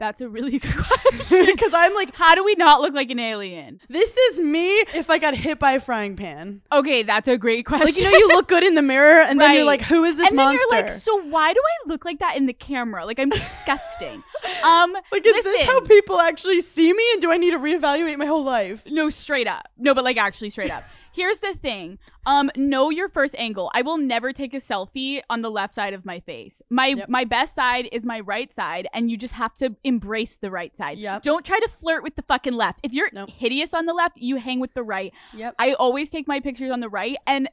[0.00, 1.46] That's a really good question.
[1.46, 3.80] Because I'm like, How do we not look like an alien?
[3.88, 6.62] this is me if I got hit by a frying pan.
[6.72, 7.86] Okay, that's a great question.
[7.86, 9.80] Like, you know, you look good in the mirror and then you're Right.
[9.80, 10.58] like, who is this and monster?
[10.70, 13.04] then you're like, so why do I look like that in the camera?
[13.06, 14.22] Like I'm disgusting.
[14.64, 16.99] um, like, is listen, this how people actually see me
[17.30, 18.82] do I need to reevaluate my whole life?
[18.86, 19.68] no, straight up.
[19.78, 20.84] No, but like actually straight up.
[21.12, 21.98] Here's the thing.
[22.24, 23.68] Um, know your first angle.
[23.74, 26.62] I will never take a selfie on the left side of my face.
[26.70, 27.08] My Yep.
[27.08, 30.74] my best side is my right side, and you just have to embrace the right
[30.76, 30.98] side.
[30.98, 31.22] Yep.
[31.22, 32.78] Don't try to flirt with the fucking left.
[32.84, 33.28] If you're Nope.
[33.30, 35.12] hideous on the left, you hang with the right.
[35.34, 35.56] Yep.
[35.58, 37.48] I always take my pictures on the right, and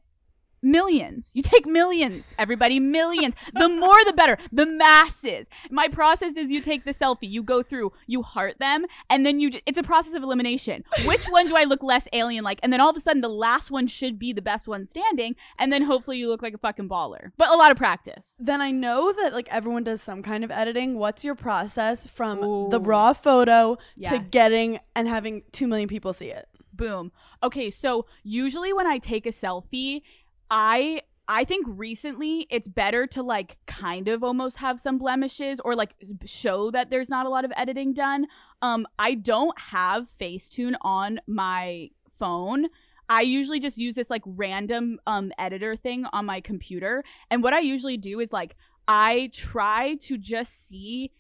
[0.61, 1.31] millions.
[1.33, 3.35] You take millions, everybody, millions.
[3.53, 4.37] The more the better.
[4.51, 5.47] The masses.
[5.69, 9.39] My process is you take the selfie, you go through, you heart them, and then
[9.39, 9.51] you.
[9.51, 10.83] j- It's a process of elimination.
[11.05, 12.59] Which one do I look less alien like?
[12.63, 15.35] And then all of a sudden, the last one should be the best one standing,
[15.59, 17.31] and then hopefully you look like a fucking baller.
[17.37, 18.35] But a lot of practice.
[18.39, 20.97] then I know that like everyone does some kind of editing.
[20.97, 22.39] What's your process from
[22.69, 23.77] the raw photo
[24.11, 26.47] to getting and having 2 million people see it?
[26.73, 27.11] Boom.
[27.41, 30.01] Okay, so usually when I take a selfie,
[30.49, 35.75] I I think recently it's better to like kind of almost have some blemishes or
[35.75, 35.93] like
[36.25, 38.27] show that there's not a lot of editing done.
[38.61, 42.67] Um I don't have Facetune on my phone.
[43.09, 47.03] I usually just use this like random um editor thing on my computer.
[47.29, 48.55] And what I usually do is like
[48.87, 51.11] I try to just see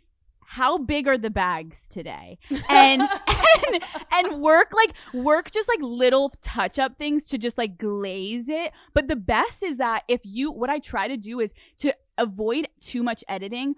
[0.49, 2.39] how big are the bags today?
[2.69, 7.77] And and and work like work just like little touch up things to just like
[7.77, 8.71] glaze it.
[8.93, 12.67] But the best is that if you what i try to do is to avoid
[12.79, 13.75] too much editing.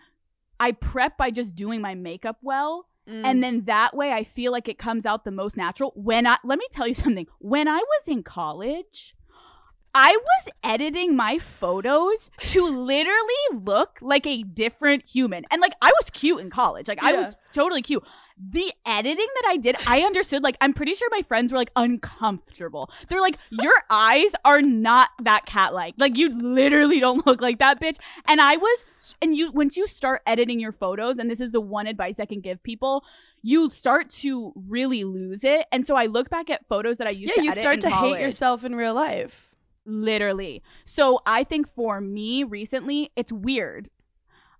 [0.60, 2.86] I prep by just doing my makeup well.
[3.10, 3.26] Mm.
[3.26, 5.92] and then that way i feel like it comes out the most natural.
[5.96, 7.26] When i let me tell you something.
[7.40, 9.16] When i was in college
[9.94, 15.46] I was editing my photos to literally look like a different human.
[15.52, 16.88] And like I was cute in college.
[16.88, 17.22] Like I Yeah.
[17.26, 18.04] was totally cute.
[18.42, 21.72] The editing that I did, I understood like I'm pretty sure my friends were like
[21.76, 22.90] uncomfortable.
[23.08, 25.96] They're like your eyes are not that cat like.
[25.98, 27.98] Like you literally don't look like that bitch.
[28.28, 28.86] And I was
[29.22, 32.26] and you once you start editing your photos and this is the one advice I
[32.26, 33.04] can give people,
[33.42, 35.66] you start to really lose it.
[35.72, 37.42] And so I look back at photos that I used to.
[37.42, 39.49] yeah, you start to college hate yourself in real life.
[39.90, 40.62] Literally.
[40.86, 43.90] So I think for me recently, it's weird.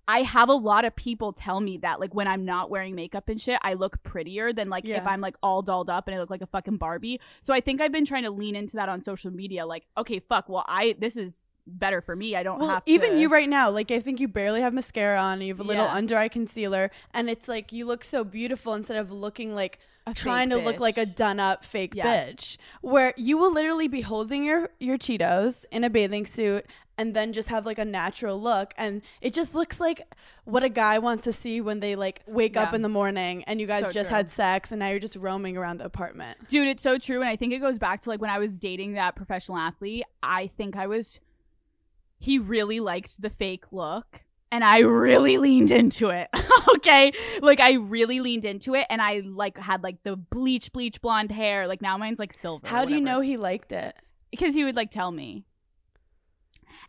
[0.08, 3.28] I have a lot of people tell me that like when I'm not wearing makeup
[3.28, 6.18] and shit, I look prettier than like if I'm like all dolled up and I
[6.18, 7.20] look like a fucking Barbie.
[7.40, 10.18] So I think I've been trying to lean into that on social media like, okay,
[10.18, 12.34] fuck, well I this is better for me.
[12.36, 14.72] I don't Well, have even to you right now, like I think you barely have
[14.74, 15.40] mascara on.
[15.40, 15.94] You have a little Yeah.
[15.94, 20.14] under eye concealer, and it's like you look so beautiful instead of looking like A
[20.14, 22.32] trying to fake look like a done up fake Yes.
[22.34, 22.56] bitch.
[22.80, 26.66] Where you will literally be holding your your Cheetos in a bathing suit,
[26.98, 30.02] and then just have like a natural look, and it just looks like
[30.44, 33.60] what a guy wants to see when they like wake up in the morning, and
[33.60, 34.16] you guys So just true.
[34.16, 36.38] had sex, and now you're just roaming around the apartment.
[36.48, 37.20] Dude, it's so true.
[37.20, 40.04] And I think it goes back to like when I was dating that professional athlete,
[40.22, 41.20] I think I was,
[42.20, 44.20] he really liked the fake look.
[44.52, 46.28] And I really leaned into it.
[46.76, 47.12] okay.
[47.40, 51.30] Like I really leaned into it and I like had like the bleach, bleach blonde
[51.30, 51.66] hair.
[51.66, 52.66] Like now mine's like silver.
[52.66, 53.94] How do you know he liked it?
[54.30, 55.44] Because he would like tell me.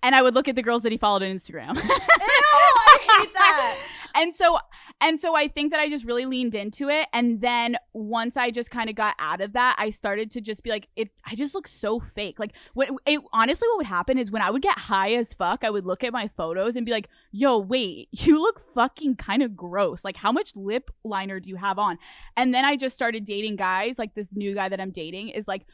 [0.03, 1.75] And I would look at the girls that he followed on Instagram.
[1.75, 3.77] Ew, I hate that.
[4.15, 4.57] and so
[4.99, 7.07] and so i think that i just really leaned into it.
[7.13, 10.63] And then once i just kind of got out of that i started to just
[10.63, 12.39] be like it i just look so fake.
[12.39, 15.63] Like what it, honestly what would happen is when i would get high as fuck
[15.63, 19.43] i would look at my photos and be like yo wait you look fucking kind
[19.43, 20.03] of gross.
[20.03, 21.97] Like how much lip liner do you have on?
[22.37, 23.97] And then i just started dating guys.
[23.97, 25.65] Like this new guy that i'm dating is like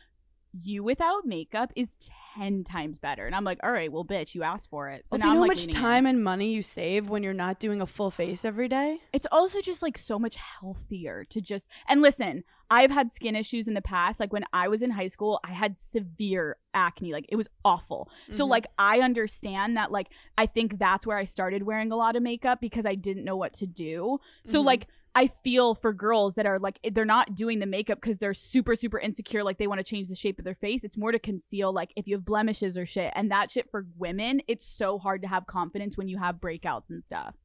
[0.53, 1.95] you without makeup is
[2.37, 5.15] 10 times better and i'm like all right well bitch you asked for it so
[5.15, 5.81] also, now you know I'm, how like, much leaning in.
[5.81, 8.99] time and money you save when you're not doing a full face every day?
[9.13, 13.67] it's also just like so much healthier to just and listen i've had skin issues
[13.67, 17.25] in the past like when i was in high school i had severe acne like
[17.29, 18.49] it was awful so Mhm.
[18.49, 20.07] like i understand that like
[20.37, 23.35] i think that's where i started wearing a lot of makeup because i didn't know
[23.37, 24.65] what to do so Mhm.
[24.65, 28.33] like I feel for girls that are like they're not doing the makeup because they're
[28.33, 31.11] super super insecure like they want to change the shape of their face it's more
[31.11, 34.65] to conceal like if you have blemishes or shit and that shit for women it's
[34.65, 37.35] so hard to have confidence when you have breakouts and stuff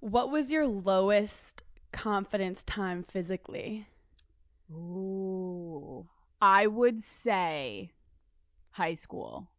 [0.00, 3.86] What was your lowest confidence time physically?
[4.68, 6.08] Ooh.
[6.40, 7.92] I would say
[8.72, 9.51] high school.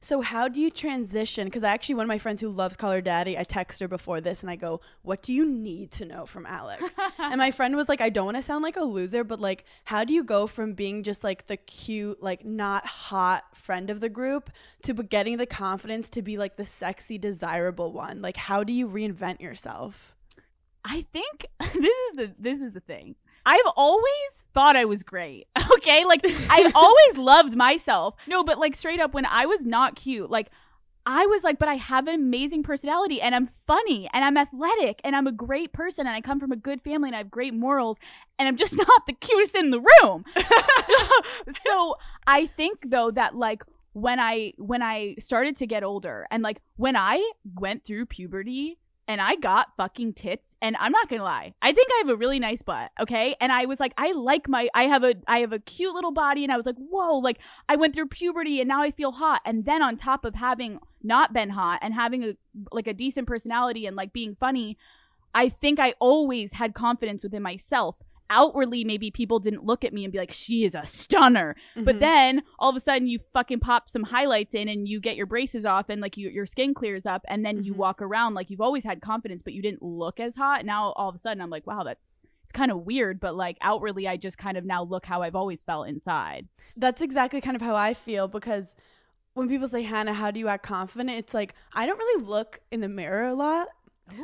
[0.00, 1.46] So how do you transition?
[1.46, 3.88] Because I actually one of my friends who loves Call Her Daddy, I text her
[3.88, 7.50] before this and I go, "What do you need to know from Alex?" and my
[7.50, 10.12] friend was like, "I don't want to sound like a loser, but like, how do
[10.12, 14.50] you go from being just like the cute, like not hot friend of the group
[14.82, 18.22] to getting the confidence to be like the sexy, desirable one?
[18.22, 20.14] Like, how do you reinvent yourself?"
[20.84, 23.16] I think this is the this is the thing.
[23.46, 25.46] I've always thought I was great.
[25.78, 26.04] Okay?
[26.04, 28.14] Like I always loved myself.
[28.26, 30.48] No, but like straight up when I was not cute, like
[31.04, 35.00] I was like, but I have an amazing personality and I'm funny and I'm athletic
[35.04, 37.30] and I'm a great person and I come from a good family and I have
[37.30, 37.98] great morals
[38.38, 40.24] and I'm just not the cutest in the room.
[40.84, 40.94] so,
[41.64, 46.42] so I think though that like when I when I started to get older and
[46.42, 51.20] like when I went through puberty and I got fucking tits and I'm not going
[51.20, 51.54] to lie.
[51.62, 53.34] I think I have a really nice butt, okay?
[53.40, 56.12] And I was like I like my I have a I have a cute little
[56.12, 57.38] body and I was like, "Whoa, like
[57.68, 60.80] I went through puberty and now I feel hot." And then on top of having
[61.02, 62.34] not been hot and having a
[62.72, 64.76] like a decent personality and like being funny,
[65.34, 67.96] I think I always had confidence within myself.
[68.28, 71.54] Outwardly, maybe people didn't look at me and be like, she is a stunner.
[71.76, 72.00] But Mhm.
[72.00, 75.26] then all of a sudden, you fucking pop some highlights in and you get your
[75.26, 77.22] braces off and like you, your skin clears up.
[77.28, 77.76] And then you Mhm.
[77.78, 80.64] walk around like you've always had confidence, but you didn't look as hot.
[80.64, 83.18] Now all of a sudden, I'm like, wow, that's it's kind of weird.
[83.20, 86.48] But like outwardly, I just kind of now look how I've always felt inside.
[86.76, 88.76] That's exactly kind of how I feel because
[89.34, 91.10] when people say, Hannah, how do you act confident?
[91.10, 93.68] It's like, I don't really look in the mirror a lot.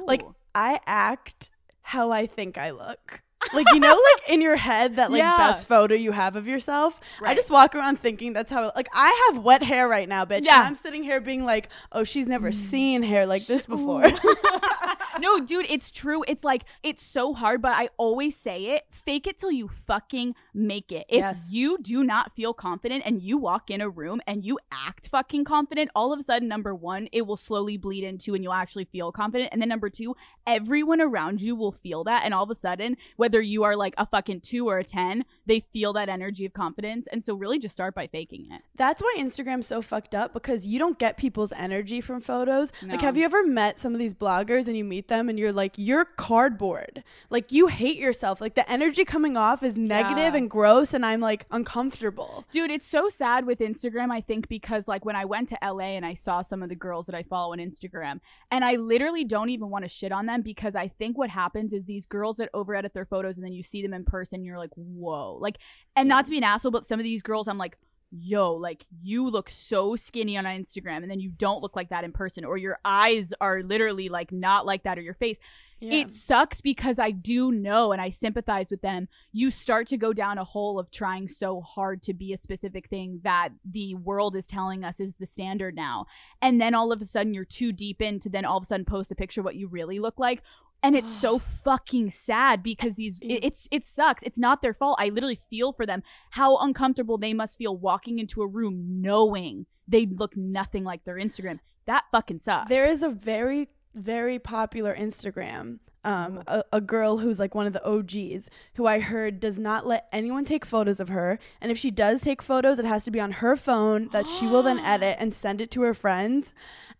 [0.07, 0.23] Like,
[0.55, 1.51] I act
[1.83, 3.23] how I think I look.
[3.53, 5.37] Like, you know, like in your head, that like Yeah.
[5.37, 7.01] best photo you have of yourself.
[7.23, 10.45] I just walk around thinking that's how, like, I have wet hair right now, bitch.
[10.45, 10.53] Yeah.
[10.53, 10.59] Mm.
[10.59, 14.05] And I'm sitting here being like, oh, she's never seen hair like this before.
[15.21, 16.25] no, dude, it's true.
[16.27, 20.35] It's like it's so hard, but I always say it: fake it till you fucking
[20.55, 21.07] make it.
[21.09, 21.47] If Yes.
[21.51, 25.45] you do not feel confident and you walk in a room and you act fucking
[25.45, 28.85] confident, all of a sudden, number one, it will slowly bleed into and you'll actually
[28.85, 29.51] feel confident.
[29.53, 32.97] And then number two, everyone around you will feel that, and all of a sudden,
[33.17, 36.53] whether you are like a fucking two or a ten, they feel that energy of
[36.53, 37.07] confidence.
[37.11, 38.63] And so, really, just start by faking it.
[38.77, 42.73] That's why Instagram's so fucked up because you don't get people's energy from photos.
[42.83, 45.53] Like, have you ever met some of these bloggers and you meet them and you're
[45.53, 47.03] like, you're cardboard.
[47.31, 48.41] Like, you hate yourself.
[48.41, 50.37] Like, the energy coming off is negative Yeah.
[50.37, 52.45] and gross, and I'm like uncomfortable.
[52.53, 55.97] Dude, it's so sad with Instagram, I think, because like when I went to LA
[55.97, 59.25] and I saw some of the girls that I follow on Instagram, and I literally
[59.25, 62.37] don't even want to shit on them because I think what happens is these girls
[62.37, 65.32] that over edit their photos and then you see them in person, you're like, whoa.
[65.41, 65.59] Like,
[65.97, 67.79] and not to be an asshole, but some of these girls, I'm like,
[68.11, 72.05] yo, like you look so skinny on Instagram and then you don't look like that
[72.05, 75.39] in person, or your eyes are literally like not like that, or your face.
[75.85, 79.09] It sucks because I do know and I sympathize with them.
[79.33, 82.89] You start to go down a hole of trying so hard to be a specific
[82.89, 86.07] thing that the world is telling us is the standard now.
[86.41, 88.67] And then all of a sudden you're too deep in to then all of a
[88.67, 90.43] sudden post a picture of what you really look like.
[90.83, 94.23] And it's so fucking sad because these it, it's it sucks.
[94.23, 94.97] It's not their fault.
[94.99, 99.67] I literally feel for them how uncomfortable they must feel walking into a room knowing
[99.87, 101.59] they look nothing like their Instagram.
[101.87, 102.69] That fucking sucks.
[102.69, 105.79] There is a very, very popular Instagram.
[106.05, 109.87] Um, a, a girl who's like one of the OGs who I heard does not
[109.87, 111.39] let anyone take photos of her.
[111.61, 114.47] And if she does take photos, it has to be on her phone that she
[114.47, 116.53] will then edit and send it to her friends.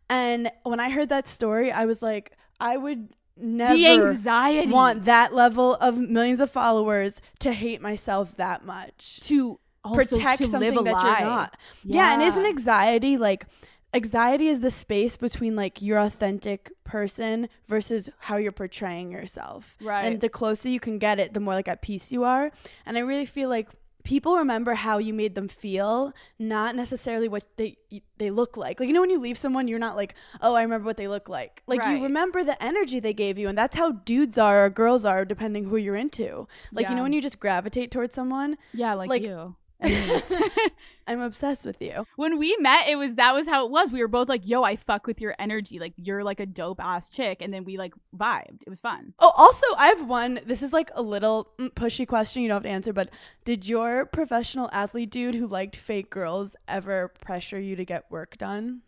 [0.09, 5.05] And when I heard that story, I was like, I would never the anxiety want
[5.05, 10.47] that level of millions of followers to hate myself that much to also protect to
[10.47, 11.19] something that lie.
[11.19, 11.57] you're not.
[11.85, 12.15] Yeah.
[12.15, 13.47] and isn't anxiety like
[13.95, 19.77] anxiety is the space between like your authentic person versus how you're portraying yourself.
[19.81, 20.05] Right.
[20.05, 22.51] And the closer you can get it, the more like at peace you are.
[22.87, 23.69] And I really feel like
[24.05, 27.77] people remember how you made them feel, not necessarily what they
[28.19, 28.81] they look like.
[28.81, 31.09] Like you know when you leave someone, you're not like, "Oh, I remember what they
[31.09, 31.97] look like." Like Right.
[31.97, 35.25] you remember the energy they gave you, and that's how dudes are or girls are
[35.25, 36.47] depending who you're into.
[36.73, 39.57] Like you know when you just gravitate towards someone, Yeah, like, Like- you.
[39.83, 40.23] And.
[41.07, 42.07] I'm obsessed with you.
[42.17, 43.91] when we met, it was that was how it was.
[43.91, 45.79] We were both like, "Yo, I fuck with your energy.
[45.79, 48.63] Like, you're like a dope ass chick," and then we like vibed.
[48.67, 49.15] It was fun.
[49.19, 50.41] Oh, also, I have one.
[50.47, 52.43] This is like a little mm, pushy question.
[52.43, 53.11] You don't have to answer, but
[53.45, 58.39] did your professional athlete dude who liked fake girls ever pressure you to get work
[58.39, 58.83] done?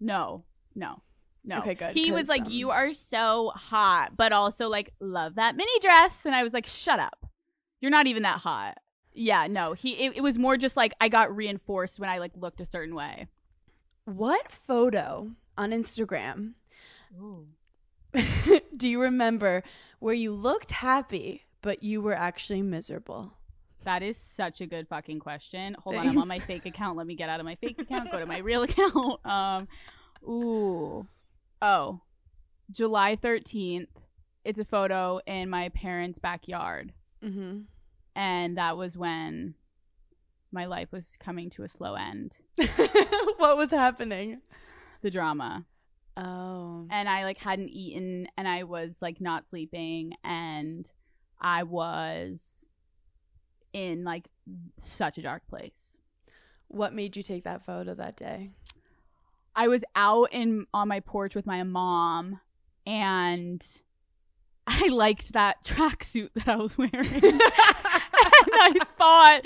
[0.00, 1.02] No, no,
[1.44, 1.58] no.
[1.58, 5.56] Okay, good, He was like, um, "You are so hot," but also like, "Love that
[5.56, 7.26] mini dress," and I was like, "Shut up.
[7.80, 8.78] You're not even that hot."
[9.14, 9.72] Yeah, no.
[9.74, 12.66] He it, it was more just like I got reinforced when I like looked a
[12.66, 13.28] certain way.
[14.04, 16.54] What photo on Instagram
[18.76, 19.62] do you remember
[19.98, 23.34] where you looked happy but you were actually miserable?
[23.84, 25.76] That is such a good fucking question.
[25.82, 26.96] Hold on, I'm on my fake account.
[26.96, 29.26] Let me get out of my fake account, go to my real account.
[29.26, 29.68] Um,
[30.22, 31.06] ooh,
[31.60, 32.00] oh,
[32.70, 33.88] July 13th.
[34.44, 36.92] It's a photo in my parents' backyard,
[37.24, 37.60] Mm-hmm.
[38.14, 39.54] And that was when
[40.50, 42.36] my life was coming to a slow end.
[43.38, 44.40] what was happening?
[45.02, 45.64] The drama,
[46.16, 46.86] Oh.
[46.90, 50.90] and I like hadn't eaten, and I was like not sleeping, and
[51.40, 52.68] I was
[53.72, 54.28] in like
[54.78, 55.96] such a dark place.
[56.68, 58.50] What made you take that photo that day?
[59.56, 62.40] I was out in on my porch with my mom
[62.86, 63.62] and
[64.66, 66.92] I liked that tracksuit that I was wearing.
[68.46, 69.42] and I thought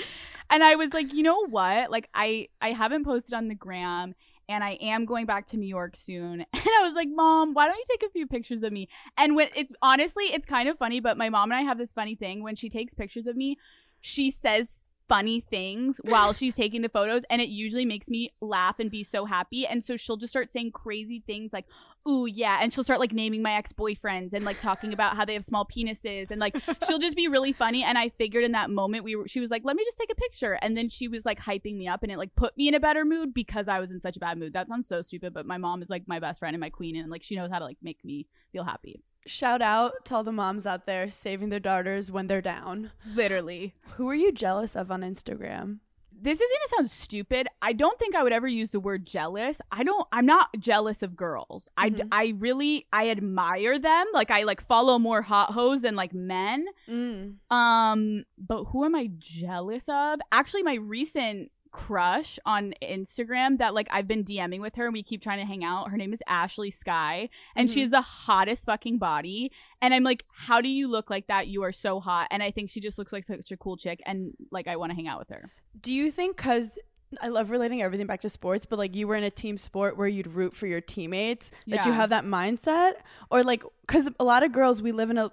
[0.49, 1.91] and I was like, you know what?
[1.91, 4.15] Like I I haven't posted on the gram
[4.49, 6.45] and I am going back to New York soon.
[6.53, 9.35] And I was like, "Mom, why don't you take a few pictures of me?" And
[9.35, 12.15] when it's honestly, it's kind of funny, but my mom and I have this funny
[12.15, 13.57] thing when she takes pictures of me,
[14.01, 14.77] she says
[15.07, 19.03] funny things while she's taking the photos and it usually makes me laugh and be
[19.03, 19.65] so happy.
[19.65, 21.65] And so she'll just start saying crazy things like
[22.07, 25.33] ooh yeah and she'll start like naming my ex-boyfriends and like talking about how they
[25.33, 26.31] have small penises.
[26.31, 27.83] And like she'll just be really funny.
[27.83, 30.11] And i figured in that moment we were she was like let me just take
[30.11, 30.53] a picture.
[30.61, 32.79] And then she was like hyping me up and it like put me in a
[32.79, 34.53] better mood because i was in such a bad mood.
[34.53, 36.95] That sounds so stupid but my mom is like my best friend and my queen
[36.95, 40.23] and like she knows how to like make me feel happy Shout out to all
[40.23, 42.91] the moms out there saving their daughters when they're down.
[43.13, 45.79] literally Who are you jealous of on Instagram?
[46.19, 47.47] this is gonna sound stupid.
[47.61, 49.61] I don't think I would ever use the word jealous.
[49.71, 50.07] I don't.
[50.11, 51.69] I'm not jealous of girls.
[51.77, 52.07] I d Mhm.
[52.11, 54.07] I really I admire them.
[54.13, 56.65] Like I like follow more hot hoes than like men.
[56.89, 57.35] Mm.
[57.51, 60.19] Um, but who am I jealous of?
[60.31, 65.03] Actually, my recent crush on Instagram that like I've been DMing with her and we
[65.03, 65.89] keep trying to hang out.
[65.91, 67.73] Her name is Ashley Sky and Mhm.
[67.73, 69.51] she has the hottest fucking body.
[69.81, 71.47] And I'm like, how do you look like that?
[71.47, 72.27] You are so hot.
[72.31, 74.91] And I think she just looks like such a cool chick and like I want
[74.91, 75.51] to hang out with her.
[75.79, 76.79] Do you think because
[77.21, 79.95] I love relating everything back to sports, but like you were in a team sport
[79.97, 82.93] where you'd root for your teammates, that you have that mindset?
[83.31, 85.31] Or like, because a lot of girls, we live in a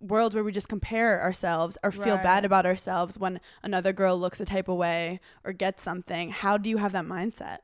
[0.00, 2.22] world where we just compare ourselves or feel Right.
[2.22, 6.30] bad about ourselves when another girl looks a type of way or gets something.
[6.30, 7.58] How do you have that mindset?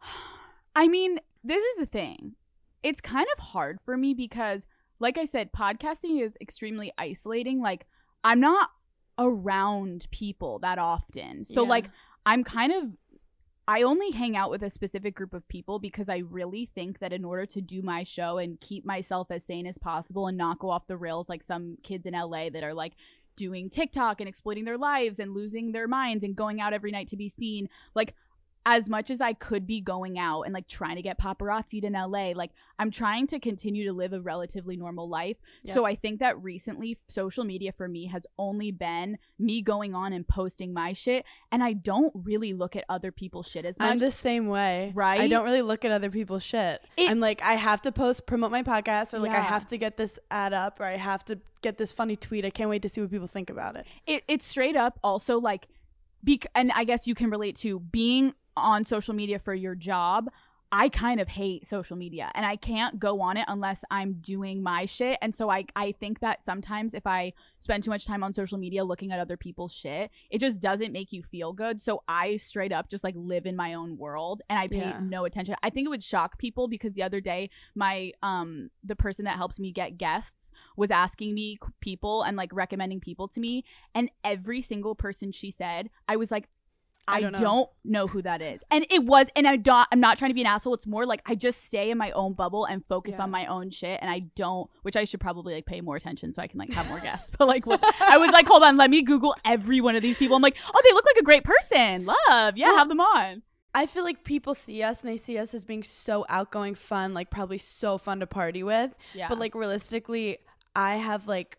[0.76, 2.34] I mean, this is the thing.
[2.82, 4.66] It's kind of hard for me because,
[4.98, 7.60] like I said, podcasting is extremely isolating.
[7.60, 7.86] Like,
[8.22, 8.70] I'm not
[9.18, 11.44] around people that often.
[11.44, 11.68] So, Yeah.
[11.68, 11.90] like,
[12.26, 12.84] I'm kind of.
[13.66, 17.14] I only hang out with a specific group of people because I really think that
[17.14, 20.58] in order to do my show and keep myself as sane as possible and not
[20.58, 22.92] go off the rails like some kids in LA that are like
[23.36, 27.08] doing TikTok and exploiting their lives and losing their minds and going out every night
[27.08, 28.14] to be seen, like
[28.66, 31.92] as much as I could be going out and like trying to get paparazzi in
[31.92, 35.36] LA, like I'm trying to continue to live a relatively normal life.
[35.62, 35.74] Yeah.
[35.74, 40.12] So I think that recently social media for me has only been me going on
[40.14, 43.90] and posting my shit and I don't really look at other people's shit as much.
[43.90, 44.92] I'm the same way.
[44.94, 45.20] Right.
[45.20, 46.80] I don't really look at other people's shit.
[46.96, 49.76] It- I'm like, I have to post, promote my podcast, or like, I have to
[49.76, 52.44] get this ad up, or I have to get this funny tweet.
[52.44, 53.86] I can't wait to see what people think about it.
[54.06, 55.66] it, it's straight up also like
[56.22, 60.28] bec- and i guess you can relate to being on social media for your job
[60.72, 64.60] i kind of hate social media and i can't go on it unless i'm doing
[64.62, 65.18] my shit.
[65.22, 68.58] And so i i think that sometimes if i spend too much time on social
[68.58, 71.80] media looking at other people's shit it just doesn't make you feel good.
[71.80, 74.98] So i straight up just like live in my own world and i pay Yeah.
[75.00, 75.54] no attention.
[75.62, 79.36] I think it would shock people because the other day my um the person that
[79.36, 83.64] helps me get guests was asking me people and like recommending people to me.
[83.94, 86.48] And every single person she said i was like
[87.06, 87.70] I I, don't don't, know.
[87.84, 88.06] know.
[88.06, 88.62] who that is.
[88.70, 90.74] And it was and I don't I'm not trying to be an asshole.
[90.74, 93.24] It's more like I just stay in my own bubble and focus Yeah.
[93.24, 96.32] on my own shit and I don't which I should probably like pay more attention
[96.32, 97.30] so I can like have more guests.
[97.38, 100.16] But like what, I was like, hold on, let me Google every one of these
[100.16, 100.36] people.
[100.36, 102.06] I'm like, oh they look like a great person.
[102.06, 102.56] Love.
[102.56, 103.42] Yeah, Well, have them on.
[103.76, 107.12] I feel like people see us and they see us as being so outgoing, fun,
[107.12, 108.94] like probably so fun to party with.
[109.14, 109.28] Yeah.
[109.28, 110.38] But like realistically,
[110.76, 111.58] I have like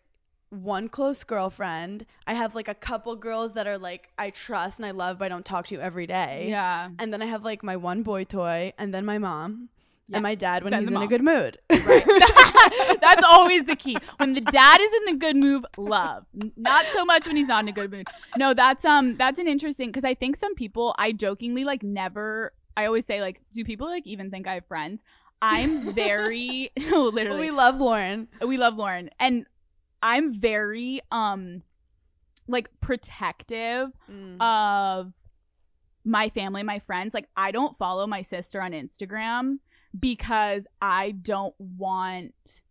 [0.50, 2.06] one close girlfriend.
[2.26, 5.26] I have like a couple girls that are like I trust and I love, but
[5.26, 6.46] I don't talk to you every day.
[6.48, 6.90] yeah.
[6.98, 9.68] And then I have like my one boy toy, and then my mom,
[10.08, 10.16] Yeah.
[10.18, 11.58] and my dad when Then he's in a good mood.
[11.70, 12.04] Right.
[13.00, 13.96] That's always the key.
[14.18, 16.24] When the dad is in the good mood, love.
[16.56, 18.08] Not so much when he's not in a good mood.
[18.36, 22.52] No, that's um that's an interesting because I think some people I jokingly like never
[22.76, 25.02] I always say like, do people like even think I have friends?
[25.42, 28.28] I'm very literally we love Lauren.
[28.46, 29.44] we love Lauren and
[30.02, 31.62] I'm very um
[32.48, 34.40] like protective Mm.
[34.40, 35.12] of
[36.04, 37.12] my family, my friends.
[37.14, 39.58] Like, I don't follow my sister on Instagram
[39.98, 42.62] because I don't want,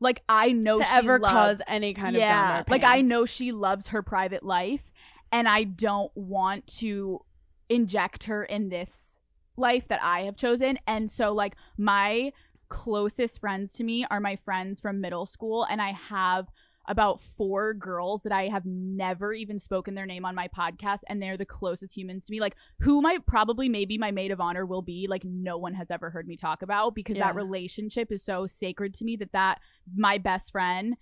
[0.00, 2.64] like, I know to ever loves- cause any kind of drama.
[2.68, 2.82] Like.
[2.82, 4.90] I know she loves her private life,
[5.30, 7.24] and I don't want to
[7.68, 9.16] inject her in this
[9.56, 10.80] life that I have chosen.
[10.88, 12.32] And so, like, my
[12.68, 16.48] closest friends to me are my friends from middle school, and I have
[16.86, 21.22] about four girls that I have never even spoken their name on my podcast, and
[21.22, 22.40] they're the closest humans to me.
[22.40, 25.90] Like, who might probably maybe my maid of honor will be, like, no one has
[25.90, 27.28] ever heard me talk about because Yeah.
[27.28, 29.60] that relationship is so sacred to me that that
[29.96, 30.96] my best friend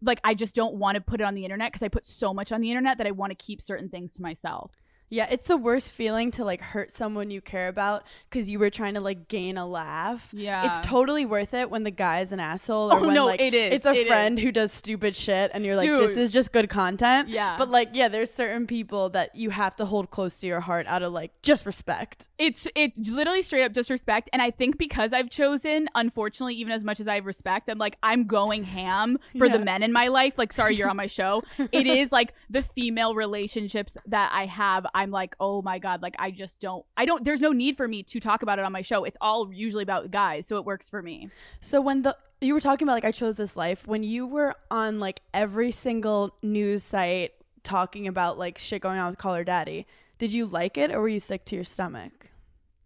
[0.00, 2.32] like I just don't want to put it on the internet because I put so
[2.32, 4.70] much on the internet that I want to keep certain things to myself.
[5.10, 8.70] Yeah, it's the worst feeling to like hurt someone you care about because you were
[8.70, 10.28] trying to like gain a laugh.
[10.32, 10.66] Yeah.
[10.66, 13.54] It's totally worth it when the guy's an asshole or Oh, when no, like it
[13.54, 13.74] is.
[13.74, 16.68] it's a It friend who does stupid shit and you're like, this is just good
[16.68, 17.28] content.
[17.28, 17.56] Yeah.
[17.56, 20.86] But like, yeah, there's certain people that you have to hold close to your heart
[20.86, 22.28] out of like just respect.
[22.38, 26.84] it's it literally straight up disrespect and i think because i've chosen unfortunately even as
[26.84, 30.34] much as i respect i'm like i'm going ham for the men in my life
[30.36, 31.42] like sorry you're on my show
[31.72, 36.16] it is like the female relationships that i have i'm like oh my god like
[36.18, 38.72] i just don't i don't there's no need for me to talk about it on
[38.72, 39.04] my show.
[39.04, 41.30] It's all usually about guys so it works for me.
[41.60, 44.54] So when the you were talking about like I chose this life, when you were
[44.70, 47.32] on like every single news site
[47.62, 49.86] talking about like shit going on with Call Her Daddy,
[50.18, 52.30] did you like it or were you sick to your stomach?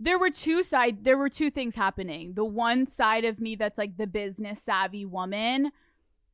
[0.01, 2.35] there were two side there were two things happening.
[2.35, 5.71] The one side of me that's like the business savvy woman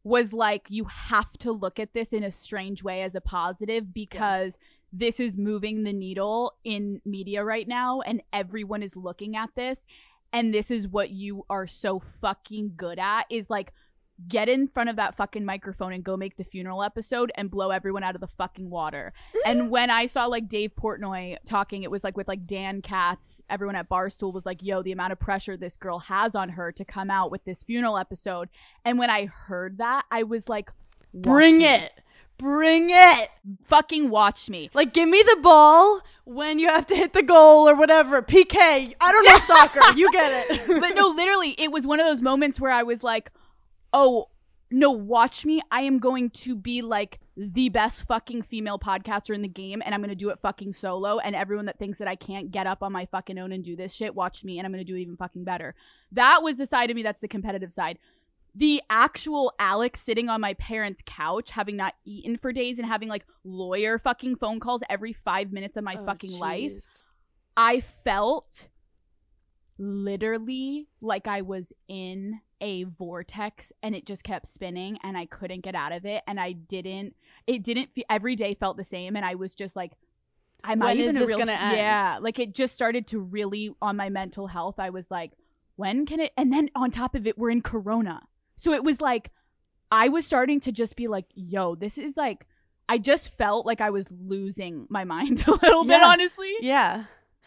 [0.05, 3.93] was like you have to look at this in a strange way as a positive
[3.93, 4.59] because
[4.93, 9.86] this is moving the needle in media right now and everyone is looking at this
[10.32, 13.72] and this is what you are so fucking good at is like
[14.26, 17.70] get in front of that fucking microphone and go make the funeral episode and blow
[17.70, 19.12] everyone out of the fucking water.
[19.47, 23.41] and when I saw like Dave Portnoy talking, it was like with like Dan Katz,
[23.49, 26.72] everyone at Barstool was like, yo, the amount of pressure this girl has on her
[26.72, 28.49] to come out with this funeral episode.
[28.84, 30.70] And when I heard that, I was like,
[31.14, 31.66] Bring me.
[31.66, 31.93] it.
[32.39, 33.28] Bring it.
[33.64, 34.70] Fucking watch me.
[34.72, 38.22] Like give me the ball when you have to hit the goal or whatever.
[38.22, 38.95] PK.
[39.01, 39.80] I don't know soccer.
[39.97, 40.66] You get it.
[40.80, 43.32] but no, literally, it was one of those moments where I was like,
[43.93, 44.28] oh,
[44.70, 45.62] no, watch me.
[45.70, 49.95] I am going to be like the best fucking female podcaster in the game, and
[49.95, 51.18] I'm going to do it fucking solo.
[51.18, 53.76] And everyone that thinks that I can't get up on my fucking own and do
[53.76, 55.74] this shit, watch me, and I'm going to do it even fucking better.
[56.12, 57.99] That was the side of me that's the competitive side.
[58.59, 63.09] The actual Alex sitting on my parents' couch, having not eaten for days and having
[63.09, 66.99] like lawyer fucking phone calls every five minutes of my Oh, fucking life.
[67.57, 68.67] I felt
[69.79, 75.61] literally like I was in a vortex and it just kept spinning and I couldn't
[75.61, 77.15] get out of it and I didn't
[77.47, 79.93] it didn't fe- every day felt the same and I was just like
[80.65, 81.77] am When is even real gonna end?
[81.77, 85.31] yeah like it just started to really on my mental health I was like
[85.77, 88.23] when can it and then on top of it we're in corona
[88.59, 89.31] so it was like
[89.91, 92.47] I was starting to just be like yo this is like
[92.89, 97.05] I just felt like I was losing my mind a little bit honestly Yeah.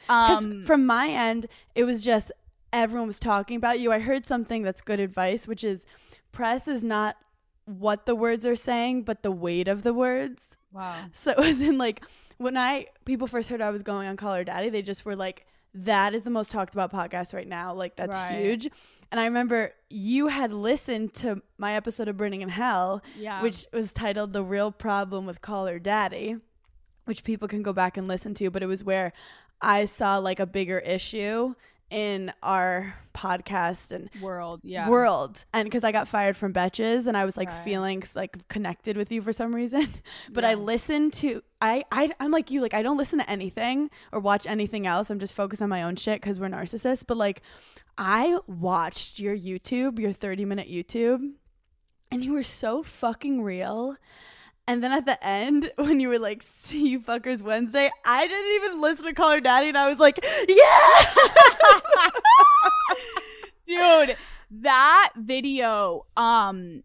[0.08, 1.46] Because um, from my end,
[1.76, 2.32] it was just
[2.74, 3.92] everyone was talking about you.
[3.92, 5.86] I heard something that's good advice, which is
[6.32, 7.18] press is not
[7.66, 10.58] what the words are saying, but the weight of the words.
[10.72, 10.96] wow.
[11.14, 12.04] So it was in like
[12.38, 15.16] when I people first heard I was going on Call Her Daddy, they just were
[15.16, 15.46] like,
[15.76, 17.74] "That is the most talked about podcast right now.
[17.76, 18.44] Like that's Right.
[18.44, 18.70] huge."
[19.12, 23.42] And I remember you had listened to my episode of Burning in Hell, Yeah.
[23.42, 26.38] which was titled "The Real Problem with Call Her Daddy,"
[27.06, 28.50] which people can go back and listen to.
[28.50, 29.12] But it was where
[29.62, 31.56] I saw like a bigger issue
[31.92, 34.88] in our podcast and world, yeah.
[34.90, 35.44] world.
[35.54, 37.64] And because i got fired from betches and i was like Right.
[37.66, 39.88] feeling like connected with you for some reason.
[40.32, 43.90] But i listened to I, I i'm like you like i don't listen to anything
[44.12, 45.10] or watch anything else.
[45.10, 47.04] I'm just focused on my own shit because we're narcissists.
[47.06, 47.42] But like
[47.98, 51.34] i watched your youtube your 30 minute youtube
[52.10, 53.98] and you were so fucking real
[54.72, 58.52] and then at the end, when you were like, see you fuckers Wednesday, I didn't
[58.56, 60.18] even listen to Call Her Daddy and I was like,
[60.48, 61.06] yeah!
[64.08, 64.16] Dude,
[64.62, 66.84] that video, um,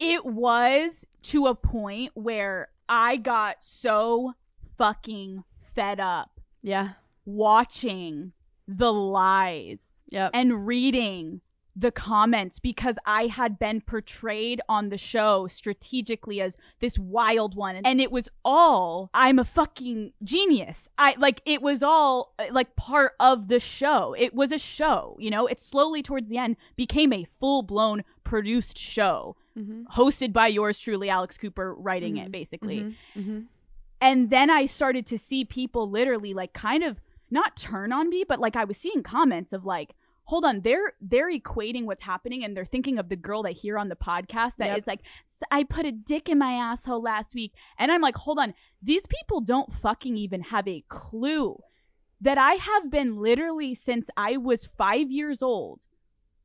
[0.00, 4.32] it was to a point where I got so
[4.78, 5.44] fucking
[5.74, 6.92] fed up yeah.
[7.26, 8.32] watching
[8.66, 10.30] the lies Yep.
[10.32, 11.42] and reading
[11.76, 17.76] the comments because I had been portrayed on the show strategically as this wild one
[17.84, 20.88] and it was all I'm a fucking genius.
[20.98, 24.14] I like it was all like part of the show.
[24.16, 25.46] It was a show, you know?
[25.48, 29.82] It slowly towards the end became a full-blown produced show mm-hmm.
[30.00, 32.32] hosted by yours truly Alex Cooper writing it Mhm.
[32.32, 32.96] basically.
[33.16, 33.40] Mm-hmm.
[34.00, 37.00] And then I started to see people literally like kind of
[37.30, 39.94] not turn on me, but like I was seeing comments of like,
[40.24, 43.78] hold on, they're they're equating what's happening and they're thinking of the girl they hear
[43.78, 44.78] on the podcast that Yep.
[44.78, 47.52] is like, "S- I put a dick in my asshole last week.
[47.78, 51.58] And I'm like, hold on, these people don't fucking even have a clue
[52.20, 55.82] that I have been literally since I was five years old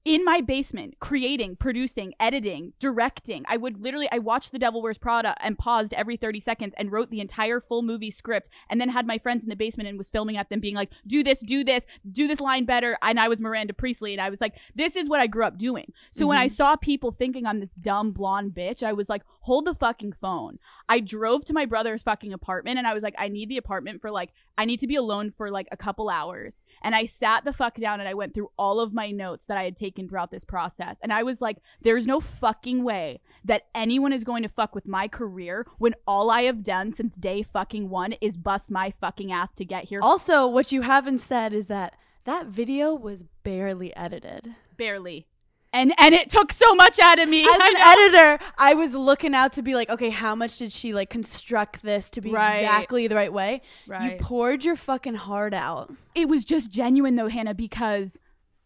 [0.06, 3.43] in my basement creating producing editing directing.
[3.47, 6.91] I would literally i watched the devil wears prada and paused every 30 seconds and
[6.91, 9.97] wrote the entire full movie script and then had my friends in the basement and
[9.97, 12.97] was filming at them being like do this do this do this line better.
[13.02, 15.58] And i was miranda priestley and i was like this is what i grew up
[15.58, 15.91] doing.
[16.12, 16.56] So when i mm-hmm.
[16.56, 20.60] saw people thinking i'm this dumb blonde bitch i was like hold the fucking phone.
[20.88, 24.00] I drove to my brother's fucking apartment and I was like, I need the apartment
[24.00, 24.30] for like,
[24.60, 26.62] I need to be alone for like a couple hours.
[26.84, 29.58] And I sat the fuck down and I went through all of my notes that
[29.58, 31.00] I had taken throughout this process.
[31.02, 34.88] And I was like, there's no fucking way that anyone is going to fuck with
[34.88, 39.32] my career when all I have done since day fucking one is bust my fucking
[39.32, 40.00] ass to get here.
[40.04, 41.95] Also, what you haven't said is that
[42.26, 44.54] that video was barely edited.
[44.78, 45.26] Barely.
[45.72, 47.43] And and it took so much out of me.
[47.43, 50.93] As an editor, I was looking out to be like, okay, how much did she
[50.93, 52.57] like construct this to be Right.
[52.63, 53.61] exactly the right way?
[53.88, 55.93] You poured your fucking heart out.
[56.15, 58.17] it was just genuine though hannah because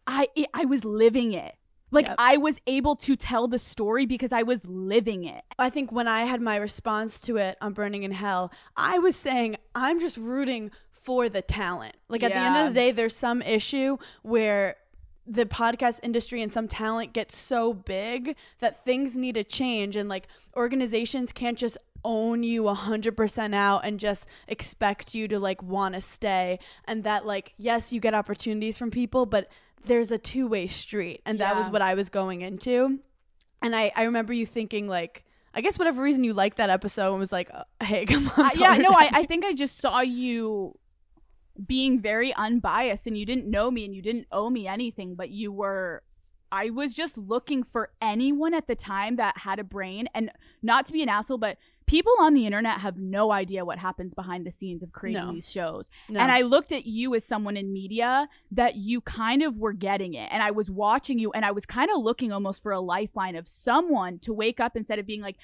[0.06, 1.54] i it, i was living it
[1.90, 2.16] like Yep.
[2.18, 6.08] i was able to tell the story because i was living it I think when
[6.08, 10.16] I had my response to it on Burning in Hell, I was saying I'm just
[10.16, 11.94] rooting for the talent.
[12.08, 14.76] Like at the end of the day, there's some issue where
[15.26, 20.08] the podcast industry and some talent gets so big that things need to change and
[20.08, 25.94] like organizations can't just own you 100% out and just expect you to like want
[25.94, 29.48] to stay and that like yes you get opportunities from people but
[29.86, 33.00] there's a two-way street and that was what I was going into
[33.62, 37.12] and I, I remember you thinking like I guess whatever reason you liked that episode
[37.12, 38.44] and was like, uh, hey, come on.
[38.44, 40.76] I, yeah no I, I think i just saw you
[41.66, 45.30] being very unbiased and you didn't know me and you didn't owe me anything but
[45.30, 46.02] you were
[46.50, 50.30] i was just looking for anyone at the time that had a brain and
[50.62, 54.14] not to be an asshole but people on the internet have no idea what happens
[54.14, 55.32] behind the scenes of creating No.
[55.32, 56.18] these shows No.
[56.18, 60.14] And I looked at you as someone in media that you kind of were getting
[60.14, 60.28] it.
[60.32, 63.36] And I was watching you and I was kind of looking almost for a lifeline
[63.36, 65.36] of someone to wake up instead of being like,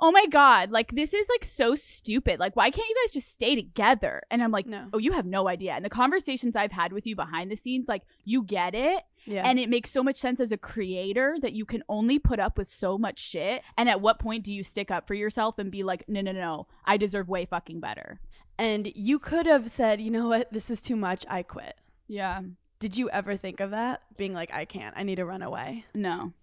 [0.00, 2.40] oh my God, like this is like so stupid.
[2.40, 4.22] Like, why can't you guys just stay together?
[4.30, 4.88] And I'm like, No.
[4.92, 5.72] oh, you have no idea.
[5.72, 9.02] And the conversations I've had with you behind the scenes, like, you get it.
[9.26, 9.42] yeah.
[9.46, 12.56] And it makes so much sense as a creator that you can only put up
[12.58, 13.62] with so much shit.
[13.76, 16.32] And at what point do you stick up for yourself and be like, no, no,
[16.32, 18.20] no, I deserve way fucking better?
[18.58, 21.24] and you could have said, you know what, this is too much.
[21.30, 21.76] I quit.
[22.08, 22.42] Yeah.
[22.78, 24.02] Did you ever think of that?
[24.18, 24.94] Being like, I can't.
[24.98, 25.86] I need to run away.
[25.94, 26.34] No,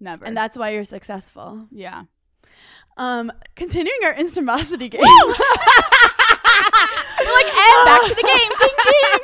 [0.00, 0.24] never.
[0.24, 1.66] And that's why you're successful.
[1.70, 2.04] yeah.
[2.96, 5.00] Um, continuing our instamosity game.
[5.00, 5.28] You're
[7.34, 8.50] like, and back to the game.
[8.60, 9.20] Ding ding.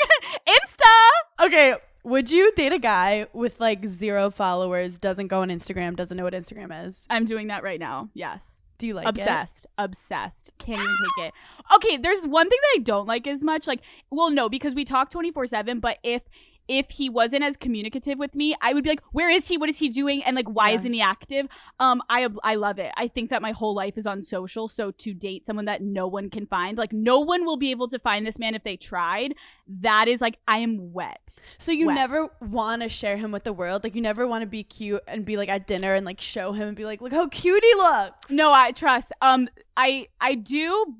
[0.56, 1.46] Insta.
[1.46, 1.74] okay.
[2.04, 6.22] Would you date a guy with like zero followers, doesn't go on Instagram, doesn't know
[6.22, 7.04] what Instagram is?
[7.10, 8.10] I'm doing that right now.
[8.14, 8.62] Yes.
[8.78, 9.08] Do you like it?
[9.08, 9.66] obsessed.
[9.76, 10.52] Obsessed.
[10.58, 11.34] Can't even take it.
[11.74, 13.66] Okay, there's one thing that I don't like as much.
[13.66, 16.22] Like, well, no, because we talk 24 7, but if
[16.68, 19.56] if he wasn't as communicative with me, I would be like, "Where is he?
[19.56, 20.22] What is he doing?
[20.24, 20.78] And like, why Yeah.
[20.80, 21.46] isn't he active?"
[21.78, 22.92] Um, I I love it.
[22.96, 26.06] I think that my whole life is on social, so to date someone that no
[26.08, 28.76] one can find, like, no one will be able to find this man if they
[28.76, 29.34] tried.
[29.68, 31.38] That is like, I am wet.
[31.58, 31.96] So you Wet.
[31.96, 33.82] never want to share him with the world?
[33.84, 36.52] Like you never want to be cute and be like at dinner and like show
[36.52, 38.30] him and be like, look how cute he looks.
[38.30, 39.12] No, I trust.
[39.20, 40.94] Um, I I do,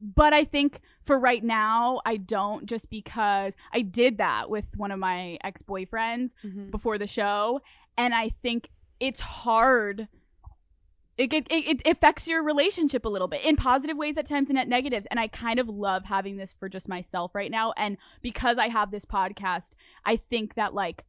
[0.00, 2.66] but I think for right now I don't.
[2.66, 6.70] Just because I did that with one of my ex boyfriends Mhm.
[6.70, 7.60] before the show,
[7.96, 8.68] and I think
[9.00, 10.08] it's hard.
[11.16, 14.48] It, it, it, it affects your relationship a little bit in positive ways at times
[14.48, 15.06] and at negatives.
[15.10, 17.72] And I kind of love having this for just myself right now.
[17.76, 19.72] And because I have this podcast,
[20.06, 21.04] I think that like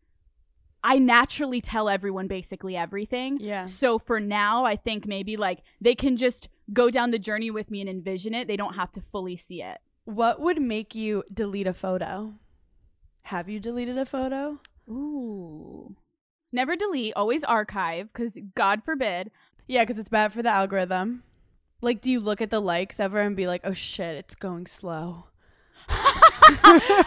[0.83, 3.37] I naturally tell everyone basically everything.
[3.39, 3.65] Yeah.
[3.67, 7.69] So for now, I think maybe like they can just go down the journey with
[7.71, 8.47] me and envision it.
[8.47, 9.79] They don't have to fully see it.
[10.05, 12.33] What would make you delete a photo?
[13.23, 14.59] Have you deleted a photo?
[14.89, 15.95] Ooh.
[16.51, 19.31] Never delete, always archive, because God forbid.
[19.67, 21.23] Yeah, because it's bad for the algorithm.
[21.81, 24.65] Like, do you look at the likes ever and be like, oh shit, it's going
[24.65, 25.25] slow?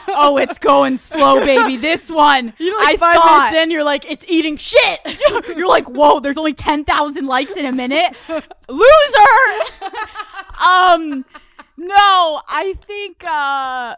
[0.09, 1.76] oh, it's going slow, baby.
[1.76, 2.53] This one.
[2.59, 3.51] You know, like I five thought.
[3.51, 5.01] minutes in, you're like, it's eating shit.
[5.57, 8.14] You're like, whoa, there's only 10,000 likes in a minute.
[8.68, 9.35] Loser!
[10.62, 11.24] um,
[11.76, 13.95] no, I think, uh,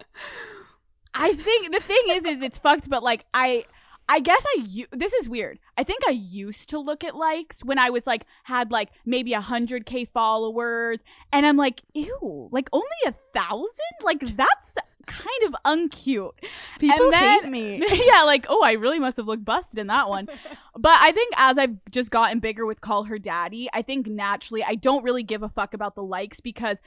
[1.15, 3.65] I think the thing is, is it's fucked, but like, I,
[4.09, 5.59] I guess I this is weird.
[5.77, 9.35] I think I used to look at likes when I was like, had like maybe
[9.35, 11.01] a 100K followers,
[11.33, 13.97] and I'm like, ew, like only a thousand?
[14.05, 14.77] Like, that's
[15.07, 16.33] kind of uncute.
[16.79, 17.83] People then- hate me.
[18.13, 20.27] yeah, like, oh, I really must have looked busted in that one.
[20.77, 24.63] but I think as I've just gotten bigger with Call Her Daddy, I think naturally
[24.65, 26.81] I don't really give a fuck about the likes because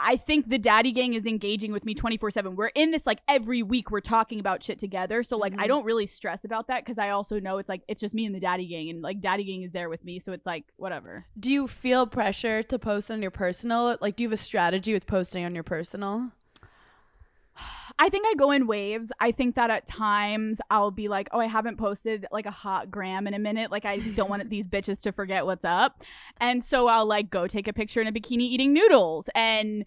[0.00, 2.54] I think the daddy gang is engaging with me 24 7.
[2.54, 5.24] We're in this like every week we're talking about shit together.
[5.24, 5.68] So, like, I Mhm.
[5.68, 8.32] don't really stress about that because I also know it's like, it's just me and
[8.32, 10.20] the daddy gang, and like, daddy gang is there with me.
[10.20, 11.26] So, it's like, whatever.
[11.36, 13.96] Do you feel pressure to post on your personal?
[14.00, 16.30] Like, do you have a strategy with posting on your personal?
[17.98, 19.10] I think I go in waves.
[19.18, 22.90] I think that at times I'll be like, oh, I haven't posted like a hot
[22.90, 23.70] gram in a minute.
[23.70, 26.02] Like I don't want these bitches to forget what's up.
[26.40, 29.84] And so I'll like go take a picture in a bikini eating noodles and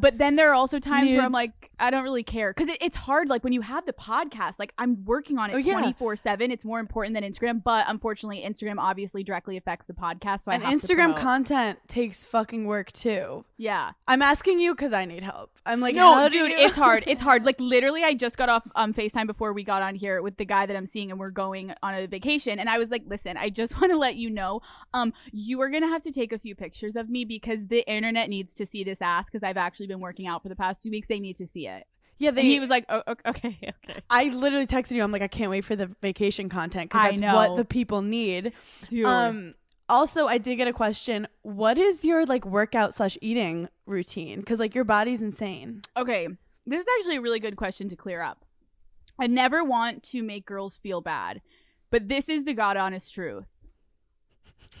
[0.00, 2.78] but then there are also times where I'm like, I don't really care because it,
[2.80, 3.28] it's hard.
[3.28, 5.72] Like when you have the podcast, like I'm working on Oh, it yeah.
[5.72, 6.50] 24 seven.
[6.50, 10.42] It's more important than Instagram, but unfortunately, Instagram obviously directly affects the podcast.
[10.42, 13.44] So I and Instagram content takes fucking work too.
[13.56, 13.92] yeah.
[14.06, 15.50] I'm asking you because I need help.
[15.66, 17.04] I'm like, no, dude, you- it's hard.
[17.14, 17.44] It's hard.
[17.44, 20.44] Like literally, I just got off um Facetime before we got on here with the
[20.44, 22.58] guy that I'm seeing, and we're going on a vacation.
[22.58, 24.60] And I was like, "Listen, I just want to let you know,
[24.92, 28.28] um, you are gonna have to take a few pictures of me because the internet
[28.28, 30.90] needs to see this ass because I've actually been working out for the past two
[30.90, 31.08] weeks.
[31.08, 31.84] They need to see it."
[32.18, 32.30] yeah.
[32.30, 33.58] They, And he was like, oh, ok- "Okay,
[33.90, 35.02] okay, I literally texted you.
[35.02, 38.52] I'm like, I can't wait for the vacation content because that's what the people need.
[38.88, 39.54] dude." Um.
[39.86, 41.28] Also, I did get a question.
[41.42, 44.40] What is your like workout slash eating routine?
[44.40, 45.82] Because like your body's insane.
[45.96, 46.26] Okay,
[46.66, 48.46] this is actually a really good question to clear up.
[49.18, 51.42] I never want to make girls feel bad,
[51.90, 53.44] but this is the god honest truth.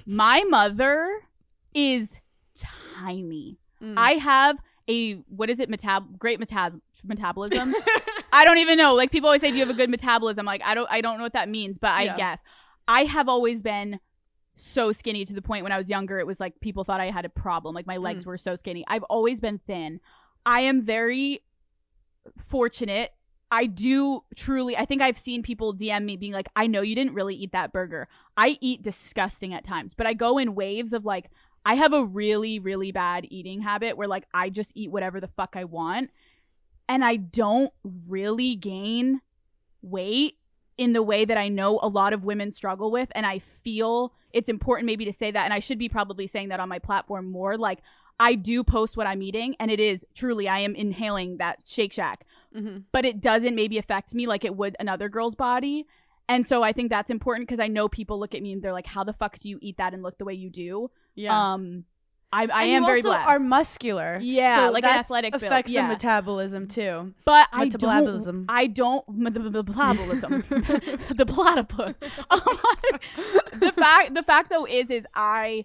[0.06, 1.20] My mother
[1.74, 2.16] is
[2.54, 3.58] tiny.
[3.84, 3.94] Mm.
[3.96, 4.56] I have
[4.88, 5.70] a what is it?
[5.70, 7.74] Metab great metab metabolism.
[8.32, 8.94] I don't even know.
[8.94, 10.88] Like people always say, "Do you have a good metabolism?" Like I don't.
[10.90, 12.16] I don't know what that means, but I Yeah.
[12.16, 12.40] guess
[12.88, 14.00] I have always been
[14.56, 17.10] so skinny to the point when I was younger, it was like people thought I
[17.10, 17.74] had a problem.
[17.74, 18.84] Like my legs were so skinny.
[18.86, 20.00] I've always been thin.
[20.46, 21.40] I am very
[22.46, 23.12] fortunate.
[23.50, 26.94] I do truly, I think I've seen people DM me being like, I know you
[26.94, 28.08] didn't really eat that burger.
[28.36, 31.30] I eat disgusting at times, but I go in waves of like,
[31.64, 35.28] I have a really, really bad eating habit where like I just eat whatever the
[35.28, 36.10] fuck I want.
[36.88, 37.72] And I don't
[38.06, 39.20] really gain
[39.80, 40.36] weight
[40.76, 43.08] in the way that I know a lot of women struggle with.
[43.14, 45.44] And I feel it's important maybe to say that.
[45.44, 47.56] And I should be probably saying that on my platform more.
[47.56, 47.78] Like,
[48.20, 51.92] I do post what I'm eating, and it is truly, I am inhaling that Shake
[51.92, 52.78] Shack, Mm-hmm.
[52.92, 55.88] but it doesn't maybe affect me like it would another girl's body.
[56.28, 58.72] And so I think that's important because I know people look at me and they're
[58.72, 60.90] like, how the fuck do you eat that and look the way you do?
[61.14, 61.52] Yeah.
[61.52, 61.84] Um,
[62.34, 63.28] I, I am very also blessed.
[63.28, 64.18] are muscular.
[64.20, 65.82] Yeah, so like an athletic build, affects yeah.
[65.82, 67.14] the metabolism too.
[67.24, 68.46] But I Metabolism.
[68.46, 68.56] don't.
[68.56, 69.04] I don't.
[69.08, 70.44] Metabolism.
[70.48, 71.94] the platypus.
[72.30, 72.40] Um,
[73.52, 74.14] the fact.
[74.14, 75.64] The fact though is, is I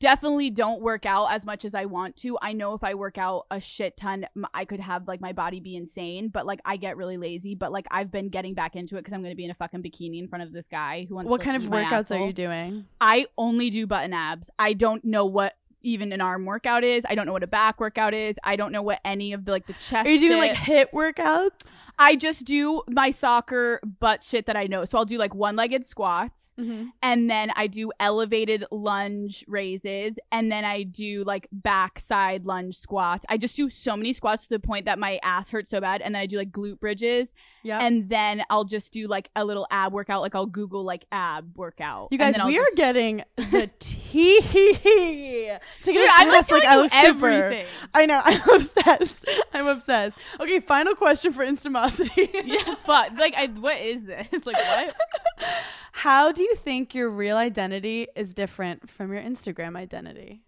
[0.00, 2.38] definitely don't work out as much as I want to.
[2.42, 5.60] I know if I work out a shit ton, I could have like my body
[5.60, 6.28] be insane.
[6.28, 7.54] But like I get really lazy.
[7.54, 9.54] But like I've been getting back into it because I'm going to be in a
[9.54, 11.28] fucking bikini in front of this guy who wants.
[11.28, 12.86] To What kind of workouts are you doing?
[13.00, 14.50] I only do button abs.
[14.58, 17.04] I don't know what even an arm workout is.
[17.08, 18.36] I don't know what a back workout is.
[18.44, 20.06] I don't know what any of the like the chest.
[20.06, 20.58] Are you doing shit.
[20.58, 21.50] like HIIT workouts?
[22.02, 24.86] I just do my soccer butt shit that I know.
[24.86, 26.86] So I'll do like one legged squats Mm-hmm.
[27.02, 33.24] and then I do elevated lunge raises and then I do like backside lunge squats.
[33.28, 36.00] I just do so many squats to the point that my ass hurts so bad.
[36.00, 37.32] And then I do like glute bridges
[37.62, 37.80] Yeah.
[37.80, 40.22] and then I'll just do like a little ab workout.
[40.22, 42.08] Like I'll Google like ab workout.
[42.10, 44.40] you guys, we are just- getting the tea
[45.82, 47.28] to get I'm an like, ass like telling you Alex Cooper.
[47.28, 47.66] everything.
[47.94, 48.20] I know.
[48.24, 49.28] I'm obsessed.
[49.52, 50.18] I'm obsessed.
[50.40, 51.42] Okay, final question for
[51.90, 52.44] Instamosity.
[52.44, 53.18] Yeah, fuck.
[53.18, 54.28] Like, I, what is this?
[54.46, 54.96] Like, what?
[55.92, 60.42] How do you think your real identity is different from your Instagram identity?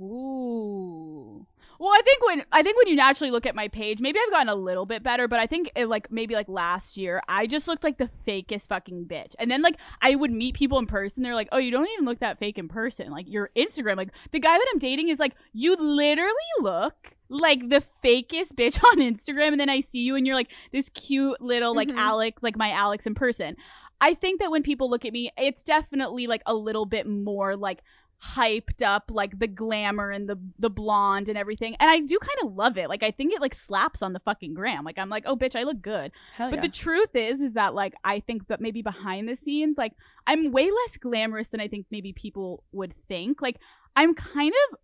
[0.00, 1.46] Ooh.
[1.78, 4.30] Well, I think when I think when you naturally look at my page, maybe I've
[4.30, 7.46] gotten a little bit better, but I think it, like maybe like last year, I
[7.46, 9.34] just looked like the fakest fucking bitch.
[9.38, 12.04] And then like I would meet people in person, they're like, "Oh, you don't even
[12.04, 13.10] look that fake in person.
[13.10, 17.68] Like your Instagram, like the guy that I'm dating is like, you literally look like
[17.70, 21.40] the fakest bitch on Instagram, and then I see you and you're like this cute
[21.40, 21.96] little like Mhm.
[21.96, 23.56] Alex, like my Alex in person."
[24.02, 27.56] I think that when people look at me, it's definitely like a little bit more
[27.56, 27.82] like
[28.22, 32.36] hyped up like the glamour and the the blonde and everything and i do kind
[32.50, 35.08] of love it like i think it like slaps on the fucking gram like i'm
[35.08, 36.60] like oh bitch i look good Hell but yeah.
[36.62, 39.92] the truth is is that like i think that maybe behind the scenes like
[40.26, 43.56] i'm way less glamorous than i think maybe people would think like
[43.96, 44.78] i'm kind of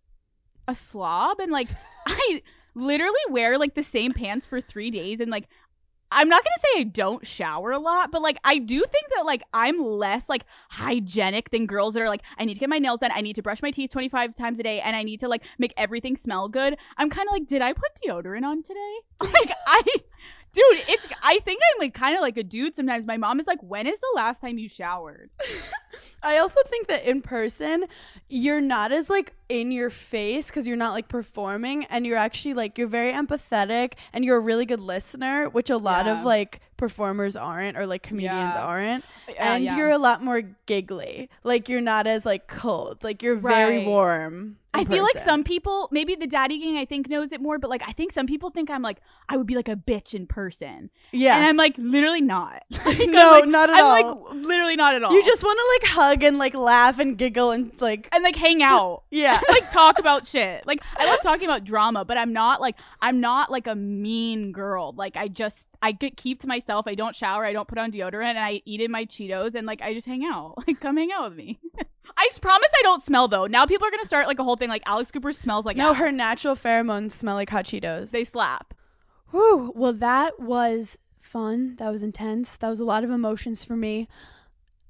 [0.67, 1.69] a slob and like
[2.07, 2.41] i
[2.75, 5.47] literally wear like the same pants for three days and like
[6.11, 9.25] I'm not gonna say I don't shower a lot, but like I do think that
[9.25, 12.79] like I'm less like hygienic than girls that are like I need to get my
[12.79, 15.19] nails done, I need to brush my teeth 25 times a day, and I need
[15.19, 16.77] to like make everything smell good.
[16.97, 18.95] I'm kind of like, did I put deodorant on today?
[19.37, 19.83] Like I,
[20.57, 23.05] dude, it's I think I'm like kind of like a dude sometimes.
[23.05, 25.29] My mom is like, when is the last time you showered?
[26.23, 27.85] I also think that in person,
[28.29, 32.53] you're not as like in your face because you're not like performing and you're actually
[32.55, 36.19] like you're very empathetic and you're a really good listener which a lot Yeah.
[36.19, 38.63] of like performers aren't or like comedians Yeah.
[38.65, 39.75] aren't Uh, and yeah.
[39.77, 44.57] you're a lot more giggly like you're not as like cold like you're very warm
[44.73, 47.57] in I feel like some people, maybe the daddy gang, I think knows it more,
[47.57, 50.13] but like I think some people think I'm like I would be like a bitch
[50.13, 52.61] in person, yeah and I'm like literally not.
[52.85, 55.11] Like, no like- not at I'm all like literally not at all.
[55.13, 58.35] you just want to like hug and like laugh and giggle and like and like
[58.35, 59.01] hang out.
[59.09, 60.67] yeah like talk about shit.
[60.67, 64.51] Like I love talking about drama, but I'm not like I'm not like a mean
[64.51, 64.93] girl.
[64.95, 66.87] Like I just I get keep to myself.
[66.87, 67.45] I don't shower.
[67.45, 70.07] I don't put on deodorant, and I eat in my Cheetos, and like I just
[70.07, 70.55] hang out.
[70.67, 71.59] Like come hang out with me.
[72.17, 73.45] I promise I don't smell though.
[73.45, 75.91] Now people are gonna start like a whole thing like Alex Cooper smells like no
[75.91, 75.97] ass.
[75.97, 78.73] her natural pheromones smell like hot cheetos They slap.
[79.31, 79.71] Whew.
[79.75, 81.75] Well, that was fun.
[81.77, 82.57] That was intense.
[82.57, 84.07] That was a lot of emotions for me.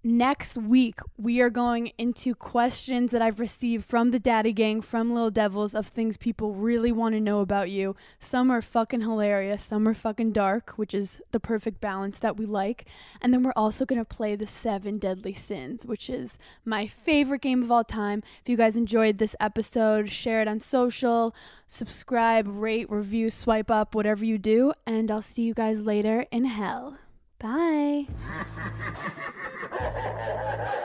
[0.04, 5.10] Next week, we are going into questions that I've received from the Daddy Gang, from
[5.10, 7.96] Little Devils, of things people really want to know about you.
[8.20, 12.46] Some are fucking hilarious, some are fucking dark, which is the perfect balance that we
[12.46, 12.86] like.
[13.22, 17.42] And then we're also going to play the Seven Deadly Sins, which is my favorite
[17.42, 18.22] game of all time.
[18.44, 21.36] If you guys enjoyed this episode, share it on social,
[21.66, 24.74] subscribe, rate, review, swipe up, whatever you do.
[24.86, 27.00] And I'll see you guys later in hell.
[27.40, 28.08] Bye.